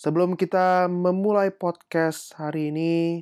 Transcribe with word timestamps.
Sebelum 0.00 0.32
kita 0.32 0.88
memulai 0.88 1.52
podcast 1.52 2.32
hari 2.40 2.72
ini, 2.72 3.20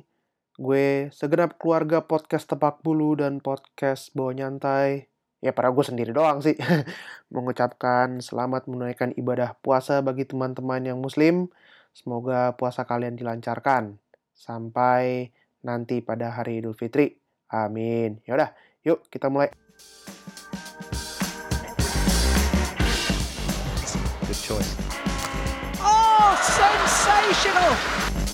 gue 0.55 1.11
segenap 1.11 1.59
keluarga 1.59 2.07
podcast 2.07 2.47
Tepak 2.47 2.79
Bulu 2.87 3.19
dan 3.19 3.43
podcast 3.43 4.15
Bawa 4.15 4.31
Nyantai, 4.31 5.11
ya 5.43 5.51
para 5.51 5.75
gue 5.75 5.83
sendiri 5.83 6.15
doang 6.15 6.39
sih, 6.39 6.55
mengucapkan 7.35 8.23
selamat 8.23 8.71
menunaikan 8.71 9.11
ibadah 9.19 9.59
puasa 9.59 9.99
bagi 9.99 10.23
teman-teman 10.23 10.79
yang 10.87 11.03
muslim. 11.03 11.51
Semoga 11.91 12.55
puasa 12.55 12.87
kalian 12.87 13.19
dilancarkan 13.19 13.99
sampai 14.31 15.35
nanti 15.59 15.99
pada 15.99 16.31
hari 16.31 16.63
Idul 16.63 16.79
Fitri. 16.79 17.11
Amin. 17.51 18.23
Yaudah, 18.23 18.55
yuk 18.87 19.03
kita 19.11 19.27
mulai. 19.27 19.51
Good 24.31 24.39
choice. 24.39 25.08
Sensational! 26.19 28.28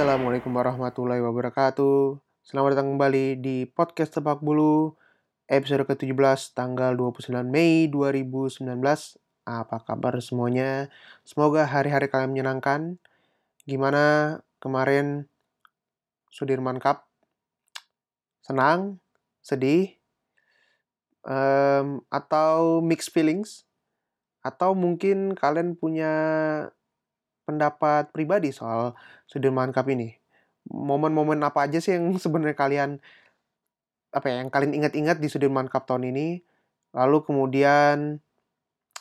Assalamualaikum 0.00 0.56
warahmatullahi 0.56 1.20
wabarakatuh. 1.20 2.16
Selamat 2.40 2.72
datang 2.72 2.96
kembali 2.96 3.36
di 3.36 3.68
podcast 3.68 4.16
Tepak 4.16 4.40
Bulu 4.40 4.96
episode 5.44 5.84
ke-17 5.84 6.56
tanggal 6.56 6.96
29 6.96 7.28
Mei 7.44 7.84
2019. 7.84 8.64
Apa 9.44 9.76
kabar 9.84 10.16
semuanya? 10.24 10.88
Semoga 11.28 11.68
hari-hari 11.68 12.08
kalian 12.08 12.32
menyenangkan. 12.32 12.96
Gimana 13.68 14.40
kemarin 14.56 15.28
Sudirman 16.32 16.80
Cup? 16.80 17.04
Senang? 18.40 19.04
Sedih? 19.44 20.00
Em, 21.28 22.00
atau 22.08 22.80
mixed 22.80 23.12
feelings? 23.12 23.68
Atau 24.40 24.72
mungkin 24.72 25.36
kalian 25.36 25.76
punya 25.76 26.16
pendapat 27.50 28.14
pribadi 28.14 28.54
soal 28.54 28.94
Sudirman 29.26 29.74
Cup 29.74 29.90
ini. 29.90 30.14
Momen-momen 30.70 31.42
apa 31.42 31.66
aja 31.66 31.82
sih 31.82 31.98
yang 31.98 32.14
sebenarnya 32.22 32.54
kalian 32.54 32.90
apa 34.10 34.26
ya, 34.26 34.42
yang 34.42 34.50
kalian 34.50 34.74
ingat-ingat 34.78 35.18
di 35.18 35.26
Sudirman 35.26 35.66
Cup 35.66 35.90
tahun 35.90 36.14
ini? 36.14 36.38
Lalu 36.94 37.18
kemudian 37.26 38.22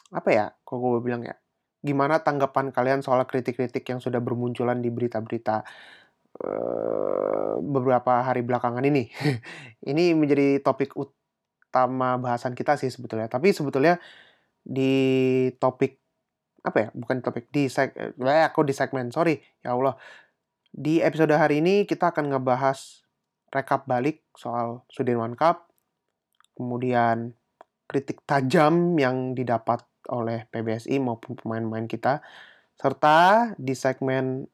apa 0.09 0.30
ya? 0.33 0.45
Kok 0.66 0.78
gue 0.78 1.02
bilang 1.06 1.22
ya? 1.22 1.38
Gimana 1.80 2.25
tanggapan 2.25 2.73
kalian 2.73 3.06
soal 3.06 3.23
kritik-kritik 3.30 3.86
yang 3.88 4.02
sudah 4.03 4.19
bermunculan 4.19 4.84
di 4.84 4.89
berita-berita 4.91 5.63
eh, 6.44 7.53
beberapa 7.61 8.25
hari 8.25 8.41
belakangan 8.41 8.84
ini? 8.86 9.09
ini 9.91 10.13
menjadi 10.17 10.59
topik 10.66 10.97
utama 10.97 12.17
bahasan 12.17 12.53
kita 12.58 12.78
sih 12.78 12.89
sebetulnya. 12.89 13.30
Tapi 13.30 13.53
sebetulnya 13.53 13.97
di 14.61 15.50
topik 15.58 16.08
apa 16.63 16.77
ya 16.77 16.89
bukan 16.91 17.23
topik 17.23 17.47
di 17.50 17.72
seg 17.72 17.95
eh 17.95 18.44
aku 18.44 18.67
di 18.67 18.75
segmen 18.75 19.11
sorry 19.11 19.39
ya 19.63 19.75
Allah 19.75 19.95
di 20.69 21.00
episode 21.00 21.34
hari 21.34 21.63
ini 21.63 21.88
kita 21.88 22.11
akan 22.11 22.29
ngebahas 22.29 23.03
rekap 23.50 23.89
balik 23.89 24.28
soal 24.38 24.85
Sudirman 24.91 25.34
Cup 25.34 25.72
kemudian 26.59 27.34
kritik 27.89 28.22
tajam 28.28 29.00
yang 29.00 29.34
didapat 29.34 29.81
oleh 30.11 30.45
PBSI 30.51 31.01
maupun 31.01 31.39
pemain-pemain 31.39 31.89
kita 31.89 32.22
serta 32.78 33.51
di 33.57 33.73
segmen 33.73 34.45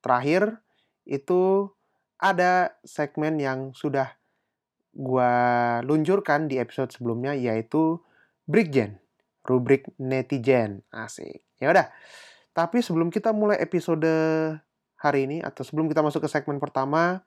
terakhir 0.00 0.62
itu 1.04 1.68
ada 2.18 2.78
segmen 2.82 3.38
yang 3.38 3.74
sudah 3.74 4.18
gua 4.94 5.30
luncurkan 5.86 6.50
di 6.50 6.58
episode 6.58 6.90
sebelumnya 6.90 7.36
yaitu 7.36 8.02
Breakgen 8.48 8.96
rubrik 9.48 9.88
netizen. 9.96 10.84
Asik. 10.92 11.47
Ya 11.58 11.70
udah. 11.74 11.86
Tapi 12.54 12.82
sebelum 12.82 13.10
kita 13.10 13.30
mulai 13.30 13.58
episode 13.62 14.10
hari 14.98 15.30
ini 15.30 15.38
atau 15.42 15.62
sebelum 15.62 15.86
kita 15.86 16.02
masuk 16.02 16.26
ke 16.26 16.28
segmen 16.30 16.58
pertama, 16.58 17.22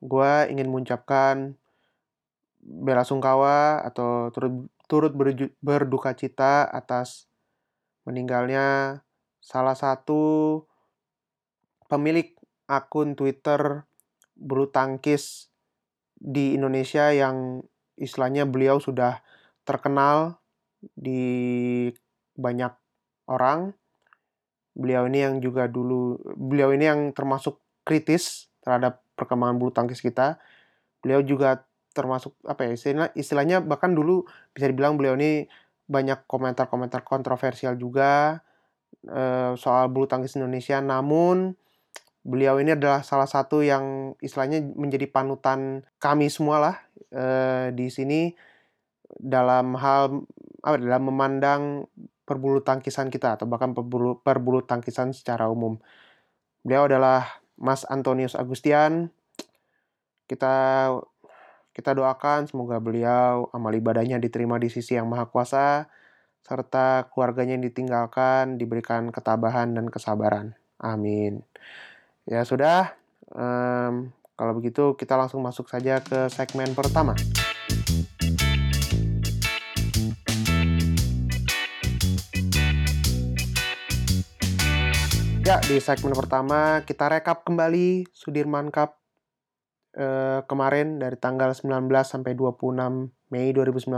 gua 0.00 0.44
ingin 0.48 0.68
mengucapkan 0.68 1.56
bela 2.60 3.06
sungkawa 3.06 3.80
atau 3.86 4.28
turut 4.34 4.68
turut 4.88 5.12
berduka 5.60 6.12
cita 6.16 6.68
atas 6.68 7.28
meninggalnya 8.08 9.00
salah 9.38 9.76
satu 9.76 10.64
pemilik 11.88 12.36
akun 12.68 13.16
Twitter 13.16 13.84
bulu 14.36 14.68
tangkis 14.68 15.52
di 16.16 16.56
Indonesia 16.56 17.12
yang 17.12 17.64
istilahnya 17.96 18.44
beliau 18.44 18.80
sudah 18.80 19.20
terkenal 19.64 20.40
di 20.94 21.88
banyak 22.38 22.70
orang. 23.28 23.76
Beliau 24.74 25.06
ini 25.06 25.22
yang 25.22 25.34
juga 25.38 25.68
dulu, 25.68 26.18
beliau 26.38 26.72
ini 26.72 26.86
yang 26.88 27.00
termasuk 27.12 27.60
kritis 27.82 28.48
terhadap 28.62 29.02
perkembangan 29.18 29.56
bulu 29.58 29.70
tangkis 29.74 30.00
kita. 30.00 30.38
Beliau 31.02 31.22
juga 31.22 31.66
termasuk 31.92 32.34
apa 32.46 32.68
ya 32.68 32.70
istilah, 32.78 33.10
istilahnya 33.18 33.58
bahkan 33.58 33.90
dulu 33.90 34.22
bisa 34.54 34.70
dibilang 34.70 34.94
beliau 34.94 35.18
ini 35.18 35.50
banyak 35.90 36.28
komentar-komentar 36.30 37.02
kontroversial 37.02 37.74
juga 37.74 38.44
eh, 39.08 39.52
soal 39.58 39.90
bulu 39.90 40.06
tangkis 40.06 40.38
Indonesia. 40.38 40.78
Namun 40.78 41.58
beliau 42.22 42.60
ini 42.60 42.76
adalah 42.76 43.02
salah 43.02 43.26
satu 43.26 43.64
yang 43.64 44.14
istilahnya 44.20 44.62
menjadi 44.76 45.08
panutan 45.10 45.82
kami 45.98 46.28
semua 46.30 46.56
lah 46.60 46.76
eh, 47.10 47.74
di 47.74 47.88
sini 47.88 48.30
dalam 49.18 49.74
hal 49.80 50.22
apa 50.60 50.76
dalam 50.76 51.02
memandang 51.08 51.62
perbulu 52.28 52.60
tangkisan 52.60 53.08
kita 53.08 53.40
atau 53.40 53.48
bahkan 53.48 53.72
perbulu, 53.72 54.20
perbulu 54.20 54.60
tangkisan 54.60 55.16
secara 55.16 55.48
umum. 55.48 55.80
Beliau 56.60 56.84
adalah 56.84 57.40
Mas 57.56 57.88
Antonius 57.88 58.36
Agustian. 58.36 59.08
Kita 60.28 60.92
kita 61.72 61.96
doakan 61.96 62.44
semoga 62.44 62.76
beliau 62.76 63.48
amal 63.56 63.72
ibadahnya 63.72 64.20
diterima 64.20 64.60
di 64.60 64.68
sisi 64.68 65.00
yang 65.00 65.08
maha 65.08 65.24
kuasa 65.30 65.88
serta 66.44 67.08
keluarganya 67.12 67.56
yang 67.56 67.64
ditinggalkan 67.64 68.60
diberikan 68.60 69.08
ketabahan 69.08 69.72
dan 69.72 69.88
kesabaran. 69.88 70.52
Amin. 70.76 71.44
Ya 72.28 72.44
sudah, 72.44 72.92
em, 73.32 74.12
kalau 74.36 74.52
begitu 74.56 74.96
kita 75.00 75.16
langsung 75.16 75.40
masuk 75.40 75.68
saja 75.68 76.04
ke 76.04 76.28
segmen 76.28 76.76
pertama. 76.76 77.16
Ya, 85.48 85.56
di 85.64 85.80
segmen 85.80 86.12
pertama 86.12 86.84
kita 86.84 87.08
rekap 87.08 87.40
kembali 87.40 88.04
Sudirman 88.12 88.68
Cup 88.68 89.00
eh, 89.96 90.44
kemarin 90.44 91.00
dari 91.00 91.16
tanggal 91.16 91.56
19 91.56 91.88
sampai 92.04 92.36
26 92.36 92.76
Mei 93.32 93.56
2019. 93.56 93.88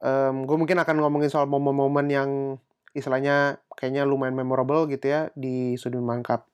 Em, 0.00 0.36
gue 0.48 0.56
mungkin 0.56 0.80
akan 0.80 0.96
ngomongin 0.96 1.28
soal 1.28 1.44
momen-momen 1.44 2.08
yang 2.08 2.56
istilahnya 2.96 3.60
kayaknya 3.76 4.08
lumayan 4.08 4.32
memorable 4.32 4.88
gitu 4.88 5.12
ya 5.12 5.28
di 5.36 5.76
Sudirman 5.76 6.24
Cup 6.24 6.48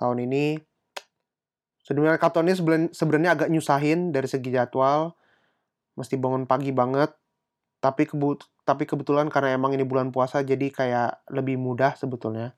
tahun 0.00 0.24
ini. 0.24 0.56
Sudirman 1.84 2.16
Cup 2.16 2.32
tahun 2.32 2.48
ini 2.48 2.56
seben- 2.56 2.92
sebenarnya 2.96 3.36
agak 3.36 3.52
nyusahin 3.52 4.08
dari 4.08 4.32
segi 4.32 4.48
jadwal. 4.48 5.12
Mesti 6.00 6.16
bangun 6.16 6.48
pagi 6.48 6.72
banget. 6.72 7.12
Tapi 7.82 8.06
kebu 8.06 8.38
tapi 8.62 8.86
kebetulan 8.86 9.26
karena 9.26 9.58
emang 9.58 9.74
ini 9.74 9.82
bulan 9.82 10.14
puasa 10.14 10.40
jadi 10.46 10.70
kayak 10.70 11.26
lebih 11.34 11.58
mudah 11.58 11.98
sebetulnya. 11.98 12.54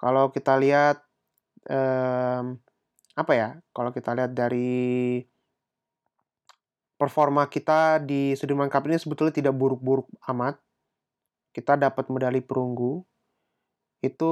Kalau 0.00 0.32
kita 0.32 0.56
lihat 0.56 1.04
em, 1.68 2.56
apa 3.18 3.32
ya? 3.36 3.48
Kalau 3.76 3.90
kita 3.92 4.16
lihat 4.16 4.32
dari 4.32 5.20
performa 6.98 7.46
kita 7.46 8.02
di 8.02 8.34
Sudirman 8.34 8.72
Cup 8.72 8.88
ini 8.88 8.98
sebetulnya 8.98 9.34
tidak 9.34 9.54
buruk-buruk 9.54 10.08
amat. 10.32 10.56
Kita 11.52 11.76
dapat 11.76 12.08
medali 12.08 12.40
perunggu. 12.40 13.04
Itu 14.00 14.30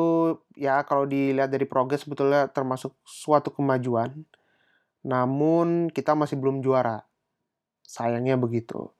ya 0.55 0.81
kalau 0.87 1.05
dilihat 1.11 1.51
dari 1.51 1.67
progres 1.67 2.07
sebetulnya 2.07 2.49
termasuk 2.51 2.97
suatu 3.05 3.51
kemajuan. 3.53 4.25
namun 5.07 5.87
kita 5.95 6.19
masih 6.19 6.35
belum 6.35 6.67
juara. 6.67 7.07
Sayangnya 7.87 8.35
begitu. 8.35 8.96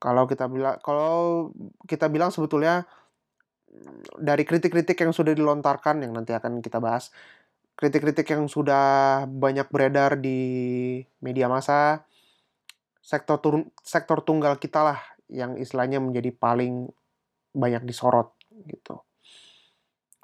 Kalau 0.00 0.24
kita 0.24 0.48
bilang 0.48 0.80
kalau 0.80 1.52
kita 1.84 2.08
bilang 2.08 2.32
sebetulnya 2.32 2.88
dari 4.16 4.42
kritik-kritik 4.42 4.98
yang 4.98 5.12
sudah 5.12 5.36
dilontarkan 5.36 6.02
yang 6.02 6.16
nanti 6.16 6.32
akan 6.34 6.64
kita 6.64 6.80
bahas, 6.80 7.12
kritik-kritik 7.76 8.26
yang 8.32 8.48
sudah 8.50 9.24
banyak 9.28 9.68
beredar 9.68 10.18
di 10.18 10.40
media 11.22 11.46
massa, 11.46 12.08
sektor 13.04 13.38
turun, 13.38 13.68
sektor 13.84 14.24
tunggal 14.24 14.58
kita 14.58 14.82
lah 14.82 14.98
yang 15.30 15.54
istilahnya 15.54 16.02
menjadi 16.02 16.34
paling 16.34 16.90
banyak 17.54 17.86
disorot 17.86 18.34
gitu. 18.66 19.04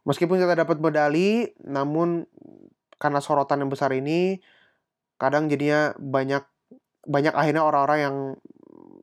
Meskipun 0.07 0.39
kita 0.39 0.55
dapat 0.55 0.79
medali, 0.79 1.51
namun 1.67 2.25
karena 2.97 3.21
sorotan 3.21 3.61
yang 3.61 3.71
besar 3.71 3.93
ini 3.93 4.41
kadang 5.21 5.53
jadinya 5.53 5.93
banyak 5.99 6.45
banyak 7.07 7.35
akhirnya 7.35 7.63
orang-orang 7.63 7.99
yang 8.01 8.17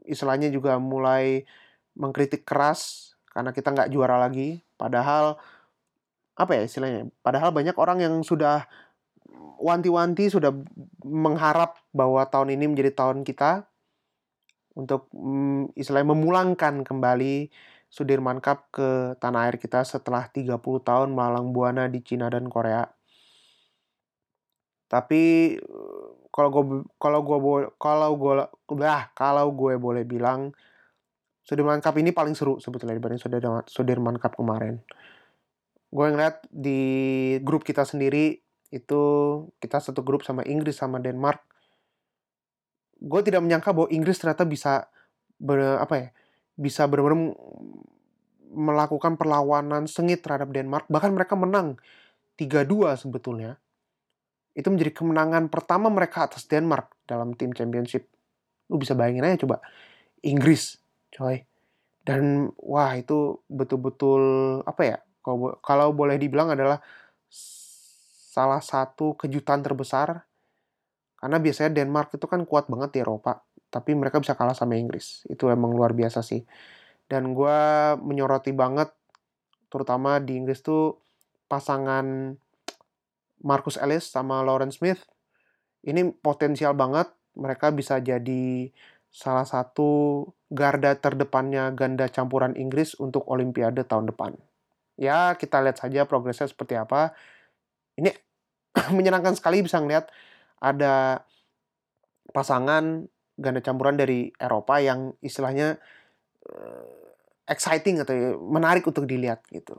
istilahnya 0.08 0.50
juga 0.54 0.78
mulai 0.78 1.48
mengkritik 1.98 2.44
keras 2.46 3.14
karena 3.32 3.52
kita 3.56 3.74
nggak 3.74 3.92
juara 3.92 4.22
lagi. 4.22 4.62
Padahal 4.78 5.38
apa 6.34 6.52
ya 6.58 6.62
istilahnya? 6.66 7.10
Padahal 7.22 7.54
banyak 7.54 7.78
orang 7.78 8.02
yang 8.02 8.16
sudah 8.26 8.66
wanti-wanti 9.64 10.28
sudah 10.28 10.52
mengharap 11.06 11.80
bahwa 11.96 12.26
tahun 12.28 12.60
ini 12.60 12.76
menjadi 12.76 12.92
tahun 12.92 13.24
kita 13.24 13.64
untuk 14.76 15.08
mm, 15.14 15.78
istilahnya 15.78 16.12
memulangkan 16.12 16.84
kembali 16.84 17.54
Sudirman 17.94 18.42
Cup 18.42 18.74
ke 18.74 19.14
tanah 19.22 19.48
air 19.48 19.62
kita 19.62 19.86
setelah 19.86 20.26
30 20.28 20.58
tahun 20.60 21.14
melalang 21.14 21.54
buana 21.54 21.86
di 21.86 22.02
Cina 22.02 22.26
dan 22.34 22.50
Korea. 22.50 22.90
Tapi 24.90 25.54
kalau 26.34 26.50
gue 26.50 26.64
kalau 26.98 27.22
gue 27.22 27.38
kalau 27.78 28.10
gue 28.18 28.34
lah 28.82 29.14
kalau 29.14 29.54
gue 29.54 29.78
boleh 29.78 30.02
bilang 30.02 30.50
Sudirman 31.46 31.84
Cup 31.84 32.00
ini 32.00 32.10
paling 32.10 32.34
seru 32.34 32.58
sebetulnya 32.58 32.96
dibanding 32.98 33.22
Sudirman, 33.22 33.64
Sudirman 33.68 34.18
Cup 34.18 34.40
kemarin. 34.40 34.82
Gue 35.94 36.08
ngeliat 36.10 36.42
di 36.50 36.82
grup 37.46 37.62
kita 37.62 37.86
sendiri 37.86 38.42
itu 38.74 39.02
kita 39.62 39.78
satu 39.78 40.02
grup 40.02 40.26
sama 40.26 40.42
Inggris 40.48 40.80
sama 40.80 40.98
Denmark. 40.98 41.44
Gue 42.98 43.22
tidak 43.22 43.46
menyangka 43.46 43.76
bahwa 43.76 43.92
Inggris 43.94 44.18
ternyata 44.18 44.48
bisa 44.48 44.90
ber, 45.38 45.78
apa 45.78 45.96
ya 46.00 46.08
bisa 46.58 46.88
benar-benar 46.90 47.36
melakukan 48.54 49.20
perlawanan 49.20 49.86
sengit 49.86 50.24
terhadap 50.24 50.50
Denmark. 50.50 50.88
Bahkan 50.88 51.12
mereka 51.14 51.36
menang 51.38 51.78
3-2 52.40 52.98
sebetulnya. 52.98 53.60
Itu 54.54 54.70
menjadi 54.70 54.94
kemenangan 54.94 55.50
pertama 55.50 55.90
mereka 55.90 56.30
atas 56.30 56.46
Denmark 56.46 56.94
dalam 57.10 57.34
tim 57.34 57.52
championship. 57.54 58.10
Lu 58.70 58.78
bisa 58.78 58.94
bayangin 58.94 59.26
aja 59.26 59.44
coba. 59.46 59.62
Inggris, 60.24 60.78
coy. 61.14 61.44
Dan 62.04 62.54
wah 62.60 62.94
itu 62.96 63.42
betul-betul 63.50 64.22
apa 64.66 64.82
ya? 64.86 64.98
Kalau, 65.24 65.58
kalau 65.64 65.92
boleh 65.96 66.20
dibilang 66.20 66.52
adalah 66.52 66.84
salah 68.34 68.62
satu 68.62 69.18
kejutan 69.18 69.64
terbesar. 69.66 70.26
Karena 71.18 71.38
biasanya 71.40 71.72
Denmark 71.72 72.14
itu 72.20 72.28
kan 72.28 72.44
kuat 72.44 72.68
banget 72.68 73.00
di 73.00 73.00
Eropa 73.00 73.40
tapi 73.74 73.98
mereka 73.98 74.22
bisa 74.22 74.38
kalah 74.38 74.54
sama 74.54 74.78
Inggris. 74.78 75.26
Itu 75.26 75.50
emang 75.50 75.74
luar 75.74 75.98
biasa 75.98 76.22
sih. 76.22 76.46
Dan 77.10 77.34
gue 77.34 77.58
menyoroti 78.06 78.54
banget, 78.54 78.94
terutama 79.74 80.22
di 80.22 80.38
Inggris 80.38 80.62
tuh 80.62 81.02
pasangan 81.50 82.38
Marcus 83.44 83.76
Ellis 83.78 84.08
sama 84.08 84.42
Lauren 84.42 84.72
Smith. 84.72 85.04
Ini 85.84 86.16
potensial 86.24 86.74
banget. 86.74 87.12
Mereka 87.36 87.76
bisa 87.76 88.00
jadi 88.00 88.72
salah 89.14 89.46
satu 89.46 90.24
garda 90.50 90.98
terdepannya 90.98 91.76
ganda 91.78 92.10
campuran 92.10 92.58
Inggris 92.58 92.98
untuk 92.98 93.28
Olimpiade 93.30 93.86
tahun 93.86 94.10
depan. 94.10 94.34
Ya, 94.98 95.36
kita 95.38 95.62
lihat 95.62 95.78
saja 95.78 96.08
progresnya 96.10 96.50
seperti 96.50 96.80
apa. 96.80 97.14
Ini 98.00 98.10
menyenangkan 98.98 99.38
sekali 99.38 99.62
bisa 99.62 99.78
ngeliat 99.84 100.10
ada 100.64 101.28
pasangan 102.32 103.06
ganda 103.38 103.62
campuran 103.62 104.00
dari 104.00 104.32
Eropa 104.40 104.80
yang 104.80 105.14
istilahnya 105.20 105.78
uh, 106.48 107.04
exciting 107.50 108.00
atau 108.00 108.40
menarik 108.40 108.86
untuk 108.88 109.04
dilihat 109.04 109.44
gitu. 109.52 109.78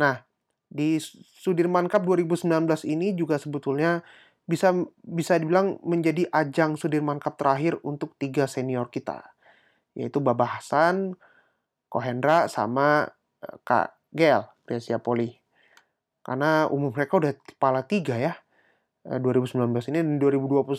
Nah, 0.00 0.24
di 0.72 0.96
Sudirman 1.36 1.84
Cup 1.92 2.08
2019 2.08 2.48
ini 2.88 3.12
juga 3.12 3.36
sebetulnya 3.36 4.00
bisa 4.48 4.72
bisa 5.04 5.36
dibilang 5.36 5.76
menjadi 5.84 6.24
ajang 6.32 6.80
Sudirman 6.80 7.20
Cup 7.20 7.36
terakhir 7.36 7.76
untuk 7.84 8.16
tiga 8.16 8.48
senior 8.48 8.88
kita, 8.88 9.20
yaitu 9.92 10.18
Baba 10.24 10.56
Hasan, 10.56 11.12
Kohendra, 11.92 12.48
sama 12.48 13.04
uh, 13.44 13.56
Kak 13.68 14.00
Gel 14.16 14.48
Gresia 14.64 14.96
Poli. 14.96 15.28
Karena 16.24 16.66
umur 16.72 16.96
mereka 16.96 17.20
udah 17.20 17.36
kepala 17.36 17.84
tiga 17.84 18.16
ya, 18.16 18.34
2019 19.04 19.68
ini 19.92 19.98
dan 20.00 20.16
2021 20.22 20.72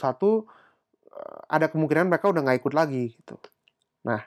ada 1.48 1.70
kemungkinan 1.70 2.10
mereka 2.10 2.32
udah 2.32 2.42
nggak 2.42 2.60
ikut 2.64 2.74
lagi 2.74 3.14
gitu. 3.14 3.36
Nah, 4.08 4.24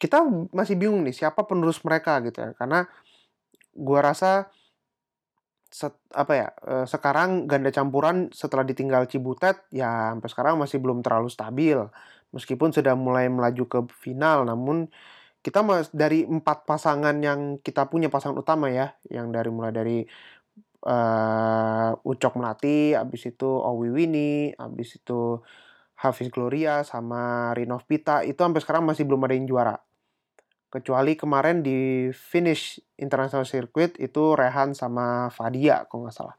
kita 0.00 0.24
masih 0.50 0.74
bingung 0.78 1.04
nih 1.04 1.14
siapa 1.14 1.44
penerus 1.44 1.80
mereka 1.84 2.18
gitu 2.24 2.40
ya, 2.40 2.50
karena 2.56 2.88
gua 3.74 4.00
rasa 4.10 4.48
set, 5.70 5.94
apa 6.14 6.32
ya 6.34 6.48
eh, 6.66 6.86
sekarang 6.86 7.50
ganda 7.50 7.70
campuran 7.74 8.30
setelah 8.30 8.62
ditinggal 8.62 9.10
Cibutet 9.10 9.66
ya 9.74 10.14
sampai 10.14 10.28
sekarang 10.30 10.54
masih 10.62 10.78
belum 10.78 11.02
terlalu 11.02 11.28
stabil 11.30 11.78
meskipun 12.34 12.70
sudah 12.70 12.94
mulai 12.94 13.26
melaju 13.30 13.64
ke 13.66 13.78
final 13.98 14.46
namun 14.46 14.90
kita 15.44 15.60
mas 15.60 15.92
dari 15.92 16.24
empat 16.24 16.64
pasangan 16.64 17.14
yang 17.20 17.60
kita 17.60 17.90
punya 17.92 18.08
pasangan 18.08 18.40
utama 18.40 18.72
ya 18.72 18.96
yang 19.12 19.28
dari 19.28 19.50
mulai 19.52 19.72
dari 19.76 19.98
uh, 20.86 21.90
Ucok 22.04 22.34
Melati, 22.38 22.92
abis 22.96 23.32
itu 23.32 23.48
Owi 23.48 23.88
Wini, 23.92 24.52
abis 24.56 25.00
itu 25.00 25.40
Hafiz 26.00 26.28
Gloria 26.28 26.84
sama 26.84 27.52
Rinov 27.56 27.84
Pita 27.88 28.22
itu 28.24 28.36
sampai 28.40 28.60
sekarang 28.60 28.84
masih 28.84 29.08
belum 29.08 29.24
ada 29.24 29.34
yang 29.36 29.48
juara. 29.48 29.76
Kecuali 30.74 31.14
kemarin 31.14 31.62
di 31.62 32.10
finish 32.10 32.82
International 32.98 33.46
Circuit 33.46 33.94
itu 34.02 34.34
Rehan 34.34 34.74
sama 34.74 35.30
Fadia 35.30 35.86
kalau 35.86 36.10
nggak 36.10 36.16
salah. 36.18 36.34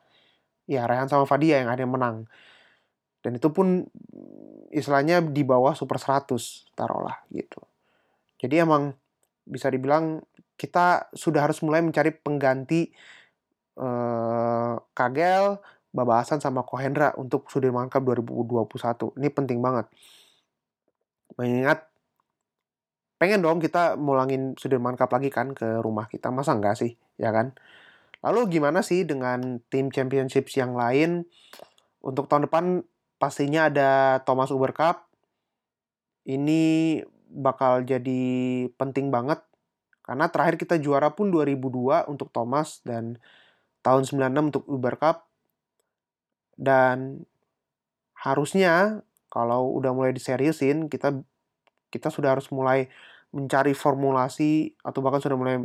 Ya 0.68 0.84
Rehan 0.84 1.08
sama 1.08 1.24
Fadia 1.24 1.64
yang 1.64 1.72
ada 1.72 1.80
yang 1.80 1.96
menang. 1.96 2.28
Dan 3.24 3.40
itu 3.40 3.48
pun 3.56 3.88
istilahnya 4.76 5.24
di 5.24 5.48
bawah 5.48 5.72
super 5.72 5.96
100 5.96 6.36
taruhlah 6.76 7.24
gitu. 7.32 7.64
Jadi 8.36 8.60
emang 8.60 8.92
bisa 9.48 9.72
dibilang 9.72 10.20
kita 10.60 11.08
sudah 11.16 11.48
harus 11.48 11.64
mulai 11.64 11.80
mencari 11.80 12.12
pengganti 12.12 12.92
eh, 13.80 14.76
Kagel, 14.92 15.64
Babasan 15.96 16.44
sama 16.44 16.68
Kohendra 16.68 17.16
untuk 17.16 17.48
Sudirman 17.48 17.88
Cup 17.88 18.04
2021. 18.04 19.16
Ini 19.16 19.32
penting 19.32 19.64
banget. 19.64 19.88
Mengingat 21.40 21.88
pengen 23.16 23.40
dong 23.44 23.64
kita 23.64 23.96
mulangin 23.96 24.56
Sudirman 24.60 25.00
Cup 25.00 25.12
lagi 25.16 25.32
kan 25.32 25.56
ke 25.56 25.80
rumah 25.80 26.08
kita. 26.12 26.32
Masa 26.32 26.56
enggak 26.56 26.80
sih? 26.80 27.00
Ya 27.16 27.32
kan? 27.32 27.56
Lalu 28.26 28.60
gimana 28.60 28.82
sih 28.82 29.06
dengan 29.06 29.62
tim 29.72 29.94
championships 29.94 30.58
yang 30.58 30.76
lain? 30.76 31.30
Untuk 32.04 32.28
tahun 32.28 32.50
depan 32.50 32.86
pastinya 33.22 33.72
ada 33.72 34.22
Thomas 34.28 34.52
Uber 34.52 34.76
Cup. 34.76 35.08
Ini 36.26 37.02
bakal 37.30 37.86
jadi 37.86 38.24
penting 38.80 39.12
banget 39.12 39.44
karena 40.06 40.30
terakhir 40.30 40.62
kita 40.62 40.78
juara 40.78 41.10
pun 41.18 41.34
2002 41.34 42.06
untuk 42.06 42.30
Thomas 42.30 42.80
dan 42.86 43.18
tahun 43.82 44.06
96 44.06 44.54
untuk 44.54 44.64
Uber 44.70 44.96
Cup 45.02 45.26
dan 46.62 47.26
harusnya 48.14 49.02
kalau 49.34 49.74
udah 49.76 49.92
mulai 49.92 50.14
diseriusin 50.14 50.88
kita 50.88 51.26
kita 51.96 52.12
sudah 52.12 52.36
harus 52.36 52.52
mulai 52.52 52.92
mencari 53.32 53.72
formulasi 53.72 54.76
atau 54.84 55.00
bahkan 55.00 55.24
sudah 55.24 55.40
mulai 55.40 55.64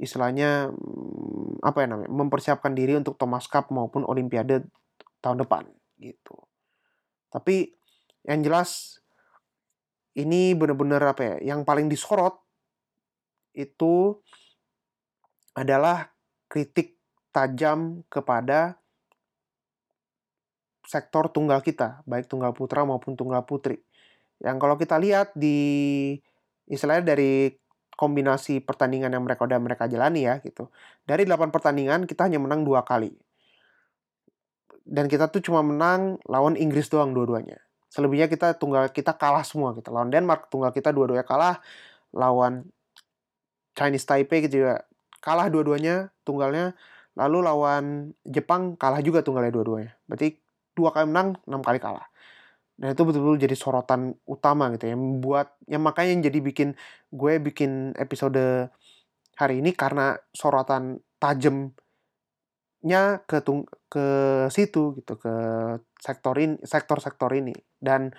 istilahnya 0.00 0.72
mm, 0.72 1.60
apa 1.60 1.84
ya 1.84 1.86
namanya 1.92 2.08
mempersiapkan 2.08 2.72
diri 2.72 2.96
untuk 2.96 3.20
Thomas 3.20 3.44
Cup 3.44 3.68
maupun 3.68 4.08
Olimpiade 4.08 4.64
tahun 5.20 5.44
depan 5.44 5.68
gitu. 6.00 6.36
Tapi 7.28 7.68
yang 8.24 8.40
jelas 8.40 9.02
ini 10.16 10.56
benar-benar 10.56 11.12
apa 11.12 11.22
ya 11.22 11.54
yang 11.54 11.68
paling 11.68 11.92
disorot 11.92 12.40
itu 13.52 14.16
adalah 15.52 16.14
kritik 16.46 16.96
tajam 17.34 18.06
kepada 18.06 18.78
sektor 20.88 21.28
tunggal 21.28 21.60
kita, 21.60 22.00
baik 22.08 22.32
tunggal 22.32 22.56
putra 22.56 22.86
maupun 22.86 23.12
tunggal 23.12 23.44
putri. 23.44 23.84
Yang 24.44 24.56
kalau 24.62 24.76
kita 24.78 24.96
lihat 25.00 25.34
di 25.34 25.58
istilahnya 26.70 27.14
dari 27.14 27.50
kombinasi 27.98 28.62
pertandingan 28.62 29.10
yang 29.10 29.24
mereka 29.26 29.42
udah 29.48 29.58
mereka 29.58 29.90
jalani 29.90 30.26
ya 30.30 30.38
gitu. 30.42 30.70
Dari 31.02 31.26
8 31.26 31.50
pertandingan 31.50 32.06
kita 32.06 32.30
hanya 32.30 32.38
menang 32.38 32.62
dua 32.62 32.86
kali. 32.86 33.10
dan 34.88 35.04
kita 35.06 35.28
tuh 35.28 35.44
cuma 35.44 35.60
menang 35.60 36.16
lawan 36.24 36.56
Inggris 36.56 36.88
doang 36.88 37.12
dua-duanya. 37.12 37.60
Selebihnya 37.92 38.24
kita 38.32 38.56
tunggal 38.56 38.88
kita 38.88 39.12
kalah 39.20 39.44
semua 39.44 39.76
gitu. 39.76 39.92
Lawan 39.92 40.08
Denmark 40.08 40.48
tunggal 40.48 40.72
kita 40.72 40.90
dua-duanya 40.96 41.28
kalah. 41.28 41.60
Lawan 42.16 42.64
Chinese 43.76 44.08
Taipei 44.08 44.48
gitu 44.48 44.64
juga 44.64 44.88
kalah 45.20 45.52
dua-duanya 45.52 46.08
tunggalnya. 46.24 46.72
Lalu 47.20 47.38
lawan 47.44 47.84
Jepang 48.24 48.80
kalah 48.80 49.04
juga 49.04 49.20
tunggalnya 49.20 49.52
dua-duanya. 49.52 49.92
Berarti 50.08 50.40
dua 50.72 50.90
kali 50.96 51.04
menang, 51.12 51.36
enam 51.44 51.60
kali 51.60 51.76
kalah. 51.82 52.07
Dan 52.78 52.94
itu 52.94 53.02
betul-betul 53.02 53.42
jadi 53.42 53.56
sorotan 53.58 54.14
utama 54.22 54.70
gitu 54.78 54.86
ya. 54.86 54.94
Membuat, 54.94 55.58
yang 55.66 55.82
makanya 55.82 56.10
yang 56.14 56.22
jadi 56.30 56.38
bikin 56.38 56.68
gue 57.10 57.32
bikin 57.42 57.98
episode 57.98 58.70
hari 59.38 59.62
ini 59.62 59.74
karena 59.74 60.18
sorotan 60.34 61.02
tajamnya 61.18 61.74
ke 63.26 63.38
ke 63.90 64.06
situ 64.50 64.98
gitu 64.98 65.14
ke 65.18 65.34
sektor 65.98 66.34
ini 66.38 66.58
sektor-sektor 66.62 67.30
ini 67.34 67.54
dan 67.78 68.10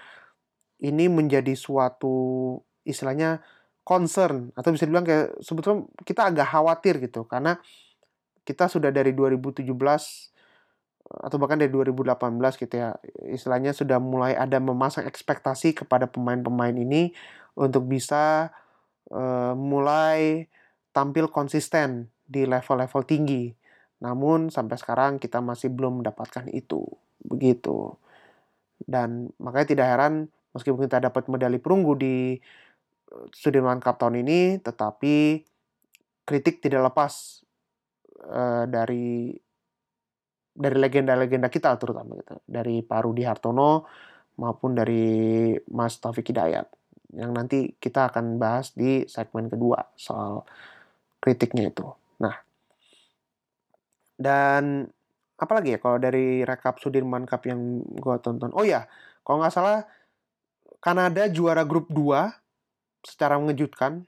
ini 0.79 1.11
menjadi 1.11 1.55
suatu 1.59 2.55
istilahnya 2.87 3.43
concern 3.83 4.55
atau 4.55 4.71
bisa 4.71 4.87
dibilang 4.87 5.03
kayak 5.03 5.43
sebetulnya 5.43 5.91
kita 6.07 6.31
agak 6.31 6.47
khawatir 6.47 7.03
gitu 7.03 7.27
karena 7.27 7.59
kita 8.47 8.71
sudah 8.71 8.89
dari 8.89 9.11
2017 9.11 9.67
atau 11.09 11.41
bahkan 11.41 11.57
dari 11.57 11.73
2018 11.73 12.13
gitu 12.61 12.73
ya 12.77 12.93
istilahnya 13.25 13.73
sudah 13.73 13.97
mulai 13.97 14.37
ada 14.37 14.61
memasang 14.61 15.09
ekspektasi 15.09 15.73
kepada 15.73 16.05
pemain-pemain 16.05 16.73
ini 16.77 17.17
untuk 17.57 17.89
bisa 17.89 18.53
uh, 19.09 19.57
mulai 19.57 20.45
tampil 20.93 21.29
konsisten 21.33 22.13
di 22.29 22.45
level-level 22.45 23.01
tinggi. 23.09 23.49
Namun 24.05 24.53
sampai 24.53 24.77
sekarang 24.77 25.17
kita 25.17 25.41
masih 25.41 25.73
belum 25.73 26.05
mendapatkan 26.05 26.45
itu. 26.53 26.85
Begitu. 27.25 27.97
Dan 28.79 29.33
makanya 29.41 29.67
tidak 29.75 29.87
heran 29.89 30.13
meskipun 30.53 30.85
kita 30.85 31.01
dapat 31.03 31.27
medali 31.27 31.59
perunggu 31.59 31.93
di 31.99 32.37
eh, 33.11 33.25
Sudirman 33.35 33.83
Cup 33.83 33.99
tahun 33.99 34.23
ini, 34.23 34.63
tetapi 34.63 35.43
kritik 36.23 36.61
tidak 36.63 36.93
lepas 36.93 37.43
uh, 38.23 38.69
dari 38.69 39.33
dari 40.59 40.75
legenda-legenda 40.75 41.47
kita 41.47 41.79
terutama 41.79 42.19
gitu. 42.19 42.35
Dari 42.43 42.83
Pak 42.83 42.99
Rudi 43.07 43.23
Hartono 43.23 43.87
maupun 44.35 44.75
dari 44.75 45.55
Mas 45.71 45.95
Taufik 46.03 46.27
Hidayat 46.35 46.67
yang 47.15 47.33
nanti 47.33 47.73
kita 47.79 48.11
akan 48.13 48.37
bahas 48.37 48.75
di 48.75 49.07
segmen 49.09 49.49
kedua 49.49 49.81
soal 49.97 50.45
kritiknya 51.17 51.71
itu. 51.73 51.87
Nah, 52.21 52.35
dan 54.19 54.85
apalagi 55.39 55.75
ya 55.75 55.79
kalau 55.79 55.97
dari 55.97 56.43
rekap 56.43 56.77
Sudirman 56.77 57.25
Cup 57.25 57.47
yang 57.47 57.81
gue 57.81 58.15
tonton. 58.21 58.51
Oh 58.53 58.67
ya, 58.67 58.85
kalau 59.23 59.41
nggak 59.41 59.55
salah 59.55 59.87
Kanada 60.79 61.27
juara 61.27 61.63
grup 61.67 61.91
2 61.91 62.29
secara 63.03 63.39
mengejutkan. 63.39 64.05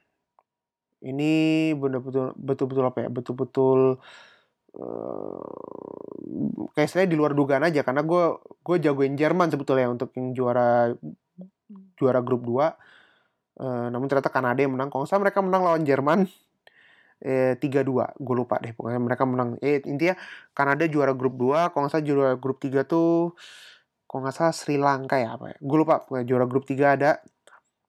Ini 1.02 1.74
betul-betul 1.74 2.38
betul-betul 2.38 2.84
apa 2.86 2.98
ya? 3.02 3.08
Betul-betul 3.10 3.98
uh, 4.78 6.68
kayak 6.72 6.90
saya 6.90 7.04
di 7.04 7.16
luar 7.18 7.36
dugaan 7.36 7.64
aja 7.66 7.84
karena 7.84 8.00
gue 8.06 8.24
gue 8.62 8.76
jagoin 8.80 9.14
Jerman 9.18 9.52
sebetulnya 9.52 9.90
untuk 9.92 10.14
yang 10.16 10.32
juara 10.32 10.92
juara 11.96 12.20
grup 12.24 12.44
2 12.44 12.52
uh, 12.52 12.68
eh, 13.60 13.86
namun 13.92 14.06
ternyata 14.08 14.32
Kanada 14.32 14.60
yang 14.60 14.74
menang. 14.74 14.88
Kalau 14.88 15.04
saya 15.04 15.20
mereka 15.20 15.44
menang 15.44 15.62
lawan 15.64 15.82
Jerman 15.84 16.24
eh, 17.26 17.54
3-2 17.60 18.16
gue 18.18 18.34
lupa 18.36 18.56
deh 18.62 18.72
pokoknya 18.72 19.00
mereka 19.02 19.24
menang. 19.28 19.60
Eh 19.60 19.82
intinya 19.84 20.16
Kanada 20.56 20.84
juara 20.88 21.12
grup 21.16 21.36
2 21.36 21.72
kalau 21.72 21.88
nggak 21.88 22.04
juara 22.04 22.34
grup 22.38 22.58
3 22.62 22.84
tuh 22.88 23.36
kalau 24.08 24.28
nggak 24.28 24.36
salah 24.36 24.54
Sri 24.54 24.76
Lanka 24.76 25.16
ya 25.20 25.36
apa 25.36 25.56
ya? 25.56 25.58
Gue 25.60 25.78
lupa 25.84 26.04
pokoknya 26.04 26.24
juara 26.28 26.46
grup 26.48 26.64
3 26.68 26.96
ada 26.96 27.20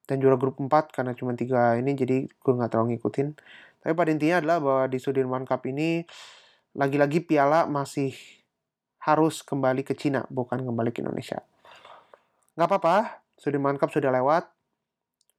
dan 0.04 0.20
juara 0.20 0.36
grup 0.36 0.60
4 0.60 0.92
karena 0.92 1.12
cuma 1.16 1.32
tiga 1.36 1.80
ini 1.80 1.96
jadi 1.96 2.28
gue 2.28 2.54
nggak 2.54 2.70
terlalu 2.72 2.96
ngikutin. 2.98 3.28
Tapi 3.84 3.94
pada 3.96 4.10
intinya 4.16 4.36
adalah 4.40 4.58
bahwa 4.64 4.84
di 4.88 4.98
Sudirman 5.00 5.44
Cup 5.44 5.68
ini 5.68 6.08
lagi-lagi 6.74 7.22
piala 7.22 7.70
masih 7.70 8.14
harus 9.04 9.46
kembali 9.46 9.86
ke 9.86 9.94
Cina, 9.94 10.26
bukan 10.30 10.64
kembali 10.64 10.90
ke 10.90 11.06
Indonesia. 11.06 11.44
Nggak 12.58 12.68
apa-apa, 12.70 12.98
Sudirman 13.38 13.78
Cup 13.78 13.94
sudah 13.94 14.10
lewat. 14.14 14.50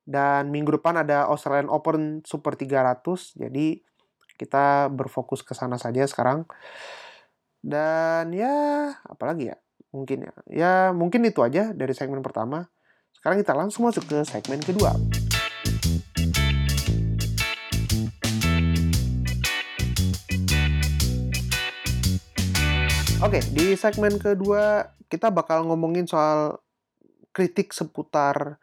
Dan 0.04 0.52
minggu 0.52 0.76
depan 0.76 1.00
ada 1.00 1.24
Australian 1.32 1.72
Open 1.72 2.20
Super 2.28 2.60
300, 2.60 3.40
jadi 3.40 3.80
kita 4.36 4.92
berfokus 4.92 5.40
ke 5.40 5.56
sana 5.56 5.80
saja 5.80 6.04
sekarang. 6.04 6.44
Dan 7.64 8.36
ya, 8.36 8.92
apalagi 9.08 9.48
ya? 9.48 9.56
Mungkin 9.96 10.28
ya. 10.28 10.32
Ya, 10.50 10.72
mungkin 10.92 11.24
itu 11.24 11.40
aja 11.40 11.72
dari 11.72 11.96
segmen 11.96 12.20
pertama. 12.20 12.68
Sekarang 13.16 13.40
kita 13.40 13.56
langsung 13.56 13.88
masuk 13.88 14.04
ke 14.04 14.20
segmen 14.28 14.60
kedua. 14.60 14.92
Oke, 23.24 23.40
di 23.56 23.72
segmen 23.72 24.20
kedua 24.20 24.84
kita 25.08 25.32
bakal 25.32 25.64
ngomongin 25.64 26.04
soal 26.04 26.60
kritik 27.32 27.72
seputar 27.72 28.60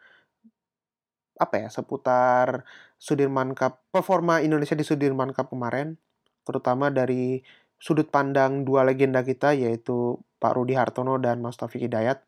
apa 1.34 1.54
ya, 1.58 1.66
seputar 1.66 2.62
Sudirman 2.94 3.58
Cup, 3.58 3.82
performa 3.90 4.38
Indonesia 4.38 4.78
di 4.78 4.86
Sudirman 4.86 5.34
Cup 5.34 5.50
kemarin, 5.50 5.98
terutama 6.46 6.94
dari 6.94 7.42
sudut 7.82 8.06
pandang 8.06 8.62
dua 8.62 8.86
legenda 8.86 9.26
kita 9.26 9.50
yaitu 9.50 10.22
Pak 10.38 10.54
Rudi 10.54 10.78
Hartono 10.78 11.18
dan 11.18 11.42
Mas 11.42 11.58
Taufik 11.58 11.82
Hidayat. 11.82 12.22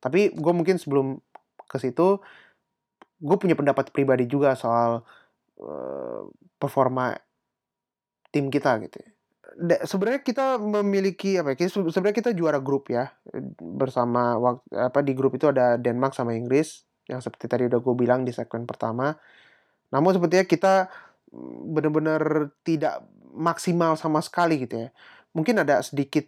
Tapi 0.00 0.32
gue 0.32 0.52
mungkin 0.56 0.80
sebelum 0.80 1.20
ke 1.68 1.76
situ, 1.76 2.24
gue 3.20 3.36
punya 3.36 3.52
pendapat 3.52 3.92
pribadi 3.92 4.24
juga 4.24 4.56
soal 4.56 5.04
uh, 5.60 6.24
performa 6.56 7.20
tim 8.32 8.48
kita 8.48 8.80
gitu 8.80 8.96
ya 8.96 9.19
sebenarnya 9.84 10.22
kita 10.22 10.56
memiliki 10.60 11.36
apa 11.40 11.54
ya? 11.54 11.68
Sebenarnya 11.68 12.16
kita 12.16 12.30
juara 12.36 12.62
grup 12.62 12.88
ya 12.92 13.10
bersama 13.58 14.38
apa 14.70 15.00
di 15.02 15.12
grup 15.12 15.36
itu 15.36 15.50
ada 15.50 15.76
Denmark 15.76 16.14
sama 16.14 16.36
Inggris 16.36 16.86
yang 17.10 17.18
seperti 17.18 17.50
tadi 17.50 17.66
udah 17.66 17.82
gue 17.82 17.94
bilang 17.98 18.22
di 18.22 18.30
segmen 18.30 18.64
pertama. 18.64 19.18
Namun 19.90 20.10
sepertinya 20.14 20.46
kita 20.46 20.74
mm, 21.34 21.74
benar-benar 21.74 22.54
tidak 22.62 23.02
maksimal 23.34 23.98
sama 23.98 24.22
sekali 24.22 24.62
gitu 24.62 24.86
ya. 24.86 24.88
Mungkin 25.34 25.62
ada 25.62 25.82
sedikit 25.82 26.26